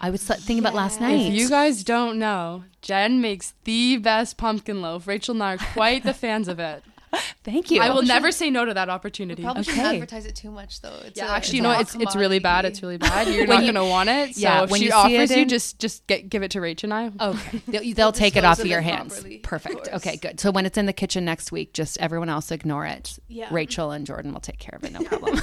I 0.03 0.09
was 0.09 0.23
thinking 0.25 0.57
about 0.59 0.73
last 0.73 0.99
night. 0.99 1.19
If 1.27 1.33
you 1.33 1.47
guys 1.49 1.83
don't 1.83 2.17
know, 2.17 2.63
Jen 2.81 3.21
makes 3.21 3.53
the 3.65 3.97
best 3.97 4.35
pumpkin 4.37 4.81
loaf. 4.81 5.05
Rachel 5.07 5.35
and 5.35 5.43
I 5.43 5.53
are 5.55 5.57
quite 5.73 6.01
the 6.03 6.13
fans 6.13 6.47
of 6.47 6.59
it. 6.59 6.83
Thank 7.43 7.71
you. 7.71 7.81
I 7.81 7.89
will 7.89 8.03
never 8.03 8.31
say 8.31 8.49
no 8.49 8.63
to 8.65 8.73
that 8.73 8.87
opportunity. 8.89 9.43
Probably 9.43 9.63
shouldn't 9.63 9.83
advertise 9.85 10.25
it 10.25 10.35
too 10.35 10.51
much 10.51 10.81
though. 10.81 10.95
It's 11.05 11.17
Yeah, 11.17 11.27
a- 11.27 11.35
actually, 11.35 11.57
you 11.57 11.63
know, 11.63 11.71
it's 11.79 11.93
it's 11.95 12.15
really 12.15 12.39
bad. 12.39 12.65
It's 12.65 12.81
really 12.81 12.97
bad. 12.97 13.27
You're 13.33 13.39
When 13.47 13.57
not 13.57 13.65
you- 13.65 13.73
gonna 13.73 13.87
want 13.87 14.09
it. 14.09 14.35
So 14.35 14.41
Yeah, 14.41 14.63
if 14.63 14.69
when 14.71 14.79
she 14.79 14.85
you 14.85 14.91
see 14.91 14.95
offers 14.97 15.31
it 15.31 15.35
you, 15.37 15.41
in- 15.43 15.49
just 15.49 15.79
just 15.79 16.07
get, 16.07 16.29
give 16.29 16.43
it 16.43 16.51
to 16.51 16.61
Rachel 16.61 16.91
and 16.93 17.13
I. 17.19 17.27
Okay, 17.29 17.61
they'll, 17.67 17.93
they'll 17.95 18.11
take 18.11 18.35
it 18.35 18.45
off 18.45 18.59
of 18.59 18.65
of 18.65 18.71
your 18.71 18.81
hands. 18.81 19.13
properly, 19.15 19.37
Perfect. 19.39 19.75
course. 19.75 19.89
Okay, 19.95 20.15
good. 20.17 20.39
So 20.39 20.51
when 20.51 20.65
it's 20.65 20.77
in 20.77 20.85
the 20.85 20.93
kitchen 20.93 21.25
next 21.25 21.51
week, 21.51 21.73
just 21.73 21.97
everyone 21.99 22.29
else 22.29 22.51
ignore 22.51 22.85
it. 22.85 23.17
Yeah. 23.27 23.47
Rachel 23.51 23.91
and 23.91 24.05
Jordan 24.05 24.31
will 24.33 24.39
take 24.41 24.59
care 24.59 24.77
of 24.77 24.83
it. 24.83 24.91
No 24.93 25.01
problem. 25.03 25.39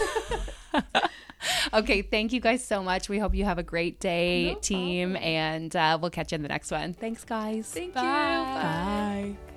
okay, 1.74 2.02
thank 2.02 2.32
you 2.32 2.40
guys 2.40 2.64
so 2.64 2.82
much. 2.82 3.08
We 3.08 3.18
hope 3.18 3.34
you 3.34 3.44
have 3.44 3.58
a 3.58 3.62
great 3.62 4.00
day, 4.00 4.52
No 4.52 4.58
team, 4.60 5.10
problem. 5.12 5.28
and 5.32 5.76
uh, 5.76 5.98
we'll 6.00 6.10
catch 6.10 6.32
you 6.32 6.36
in 6.36 6.42
the 6.42 6.48
next 6.48 6.70
one. 6.70 6.94
Thanks, 6.94 7.24
guys. 7.24 7.68
Thank 7.70 7.94
Bye. 7.94 8.00
you. 8.02 8.06
Bye. 8.06 9.36
Bye. 9.36 9.47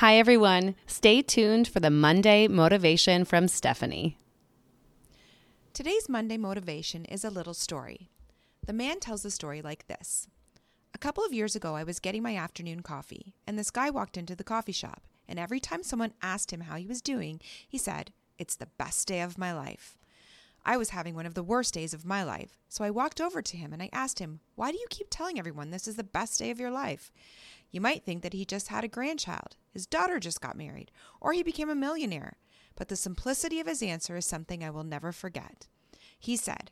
Hi, 0.00 0.16
everyone. 0.16 0.76
Stay 0.86 1.20
tuned 1.20 1.68
for 1.68 1.78
the 1.78 1.90
Monday 1.90 2.48
motivation 2.48 3.26
from 3.26 3.48
Stephanie. 3.48 4.16
Today's 5.74 6.08
Monday 6.08 6.38
motivation 6.38 7.04
is 7.04 7.22
a 7.22 7.28
little 7.28 7.52
story. 7.52 8.08
The 8.66 8.72
man 8.72 8.98
tells 9.00 9.22
the 9.22 9.30
story 9.30 9.60
like 9.60 9.88
this 9.88 10.26
A 10.94 10.98
couple 10.98 11.22
of 11.22 11.34
years 11.34 11.54
ago, 11.54 11.74
I 11.74 11.84
was 11.84 12.00
getting 12.00 12.22
my 12.22 12.34
afternoon 12.34 12.80
coffee, 12.80 13.34
and 13.46 13.58
this 13.58 13.70
guy 13.70 13.90
walked 13.90 14.16
into 14.16 14.34
the 14.34 14.42
coffee 14.42 14.72
shop. 14.72 15.02
And 15.28 15.38
every 15.38 15.60
time 15.60 15.82
someone 15.82 16.14
asked 16.22 16.50
him 16.50 16.62
how 16.62 16.76
he 16.76 16.86
was 16.86 17.02
doing, 17.02 17.38
he 17.68 17.76
said, 17.76 18.10
It's 18.38 18.56
the 18.56 18.70
best 18.78 19.06
day 19.06 19.20
of 19.20 19.36
my 19.36 19.52
life. 19.52 19.98
I 20.64 20.78
was 20.78 20.90
having 20.90 21.14
one 21.14 21.26
of 21.26 21.34
the 21.34 21.42
worst 21.42 21.74
days 21.74 21.92
of 21.92 22.06
my 22.06 22.22
life, 22.24 22.56
so 22.70 22.84
I 22.84 22.90
walked 22.90 23.20
over 23.20 23.42
to 23.42 23.56
him 23.58 23.74
and 23.74 23.82
I 23.82 23.90
asked 23.92 24.18
him, 24.18 24.40
Why 24.54 24.70
do 24.70 24.78
you 24.78 24.86
keep 24.88 25.08
telling 25.10 25.38
everyone 25.38 25.70
this 25.70 25.86
is 25.86 25.96
the 25.96 26.04
best 26.04 26.38
day 26.38 26.50
of 26.50 26.58
your 26.58 26.70
life? 26.70 27.12
You 27.70 27.80
might 27.80 28.04
think 28.04 28.22
that 28.22 28.32
he 28.32 28.44
just 28.44 28.68
had 28.68 28.84
a 28.84 28.88
grandchild, 28.88 29.56
his 29.72 29.86
daughter 29.86 30.18
just 30.18 30.40
got 30.40 30.56
married, 30.56 30.90
or 31.20 31.32
he 31.32 31.42
became 31.42 31.70
a 31.70 31.74
millionaire. 31.74 32.36
But 32.76 32.88
the 32.88 32.96
simplicity 32.96 33.60
of 33.60 33.66
his 33.66 33.82
answer 33.82 34.16
is 34.16 34.26
something 34.26 34.64
I 34.64 34.70
will 34.70 34.84
never 34.84 35.12
forget. 35.12 35.68
He 36.18 36.36
said, 36.36 36.70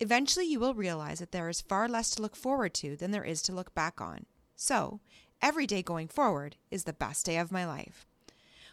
Eventually 0.00 0.46
you 0.46 0.58
will 0.58 0.74
realize 0.74 1.20
that 1.20 1.32
there 1.32 1.48
is 1.48 1.60
far 1.60 1.88
less 1.88 2.10
to 2.10 2.22
look 2.22 2.36
forward 2.36 2.74
to 2.74 2.96
than 2.96 3.10
there 3.10 3.24
is 3.24 3.42
to 3.42 3.54
look 3.54 3.74
back 3.74 4.00
on. 4.00 4.26
So, 4.56 5.00
every 5.40 5.66
day 5.66 5.82
going 5.82 6.08
forward 6.08 6.56
is 6.70 6.84
the 6.84 6.92
best 6.92 7.26
day 7.26 7.38
of 7.38 7.52
my 7.52 7.64
life. 7.66 8.06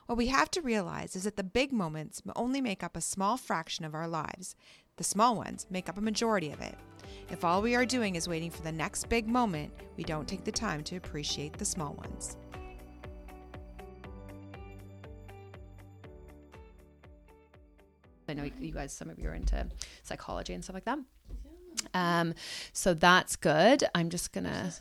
What 0.08 0.18
we 0.18 0.28
have 0.28 0.52
to 0.52 0.62
realize 0.62 1.16
is 1.16 1.24
that 1.24 1.38
the 1.38 1.44
big 1.44 1.72
moments 1.72 2.22
only 2.36 2.60
make 2.60 2.84
up 2.84 2.98
a 2.98 3.02
small 3.02 3.38
fraction 3.38 3.86
of 3.86 3.94
our 3.94 4.08
lives. 4.08 4.56
The 5.02 5.06
small 5.06 5.36
ones 5.36 5.66
make 5.72 5.90
up 5.90 5.98
a 5.98 6.02
majority 6.02 6.52
of 6.52 6.62
it. 6.62 6.76
If 7.32 7.44
all 7.44 7.64
we 7.64 7.74
are 7.74 7.88
doing 7.88 8.18
is 8.18 8.28
waiting 8.28 8.52
for 8.52 8.62
the 8.62 8.72
next 8.72 9.10
big 9.10 9.28
moment, 9.28 9.74
we 9.98 10.04
don't 10.04 10.28
take 10.28 10.44
the 10.44 10.52
time 10.52 10.84
to 10.84 10.96
appreciate 10.96 11.58
the 11.58 11.66
small 11.66 11.94
ones. 11.94 12.38
I 18.30 18.34
know 18.36 18.48
you 18.60 18.72
guys, 18.72 18.94
some 18.94 19.10
of 19.10 19.18
you 19.18 19.28
are 19.30 19.34
into 19.34 19.68
psychology 20.04 20.54
and 20.54 20.64
stuff 20.64 20.76
like 20.76 20.86
that. 20.86 21.00
Um, 21.96 22.36
so 22.72 22.94
that's 22.94 23.36
good. 23.36 23.84
I'm 23.96 24.12
just 24.12 24.32
gonna. 24.32 24.72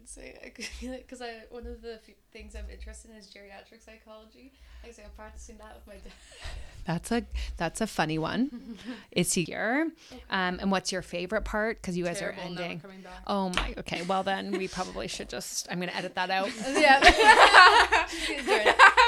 There's 0.00 0.10
something 0.10 0.32
very 0.32 0.42
mean 0.42 0.42
I 0.42 0.48
could 0.50 0.64
say. 0.64 0.86
I 0.90 0.90
could 0.90 1.02
because 1.08 1.22
I 1.22 1.34
one 1.50 1.66
of 1.66 1.82
the 1.82 1.98
things 2.32 2.54
I'm 2.54 2.70
interested 2.70 3.10
in 3.10 3.16
is 3.16 3.26
geriatric 3.26 3.84
psychology. 3.84 4.52
I 4.84 4.90
say 4.90 5.02
I'm 5.04 5.10
practicing 5.16 5.58
that 5.58 5.74
with 5.74 5.86
my 5.86 5.94
dad. 5.94 6.12
That's 6.86 7.12
a 7.12 7.24
that's 7.58 7.80
a 7.82 7.86
funny 7.86 8.18
one. 8.18 8.78
Is 9.12 9.34
he 9.34 9.44
here? 9.44 9.92
Um, 10.30 10.58
and 10.60 10.70
what's 10.72 10.90
your 10.90 11.02
favorite 11.02 11.44
part? 11.44 11.80
Because 11.80 11.96
you 11.96 12.04
guys 12.04 12.18
Terrible, 12.18 12.40
are 12.40 12.46
ending. 12.46 12.82
Oh 13.26 13.50
my. 13.50 13.74
Okay. 13.78 14.02
Well 14.02 14.22
then 14.22 14.50
we 14.52 14.66
probably 14.66 15.06
should 15.06 15.28
just. 15.28 15.68
I'm 15.70 15.78
gonna 15.78 15.92
edit 15.92 16.14
that 16.14 16.30
out. 16.30 16.50
yeah. 16.74 18.06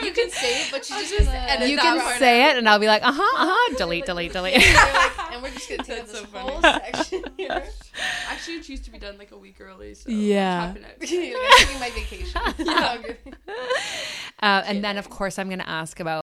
You 0.05 0.13
can 0.13 0.31
say 0.31 0.63
it, 0.63 0.69
but 0.71 0.89
you're 0.89 0.99
just, 1.01 1.13
just 1.13 1.27
gonna 1.27 1.39
edit 1.39 1.69
you 1.69 1.77
that 1.77 1.83
can 1.83 2.01
part 2.01 2.19
say 2.19 2.51
it, 2.51 2.57
and 2.57 2.69
I'll 2.69 2.79
be 2.79 2.87
like, 2.87 3.03
uh 3.03 3.13
huh, 3.15 3.23
uh 3.43 3.51
huh. 3.51 3.75
Delete, 3.77 4.07
delete, 4.07 4.33
delete. 4.33 4.55
And 5.33 5.43
we're 5.43 5.51
just 5.51 5.69
gonna 5.69 5.83
take 5.83 5.97
That's 5.99 6.13
this 6.13 6.21
so 6.21 6.27
funny. 6.27 6.51
whole 6.51 6.61
section 6.63 7.25
here. 7.39 7.65
Actually, 8.29 8.57
it 8.57 8.69
used 8.69 8.85
to 8.85 8.91
be 8.91 8.99
done 8.99 9.17
like 9.19 9.33
a 9.33 9.37
week 9.39 9.57
early. 9.61 9.95
So 9.95 10.11
Yeah. 10.11 10.67
Tapping 10.75 10.85
out. 10.85 11.11
You're 11.11 11.39
like, 11.43 11.53
I'm 11.53 11.67
taking 11.67 11.81
my 11.81 11.91
vacation. 11.91 12.41
Yeah. 12.59 13.03
Uh, 14.43 14.63
and 14.67 14.83
then, 14.83 14.99
of 14.99 15.09
course, 15.09 15.39
I'm 15.39 15.47
going 15.49 15.61
to 15.61 15.69
ask 15.69 16.01
about 16.01 16.21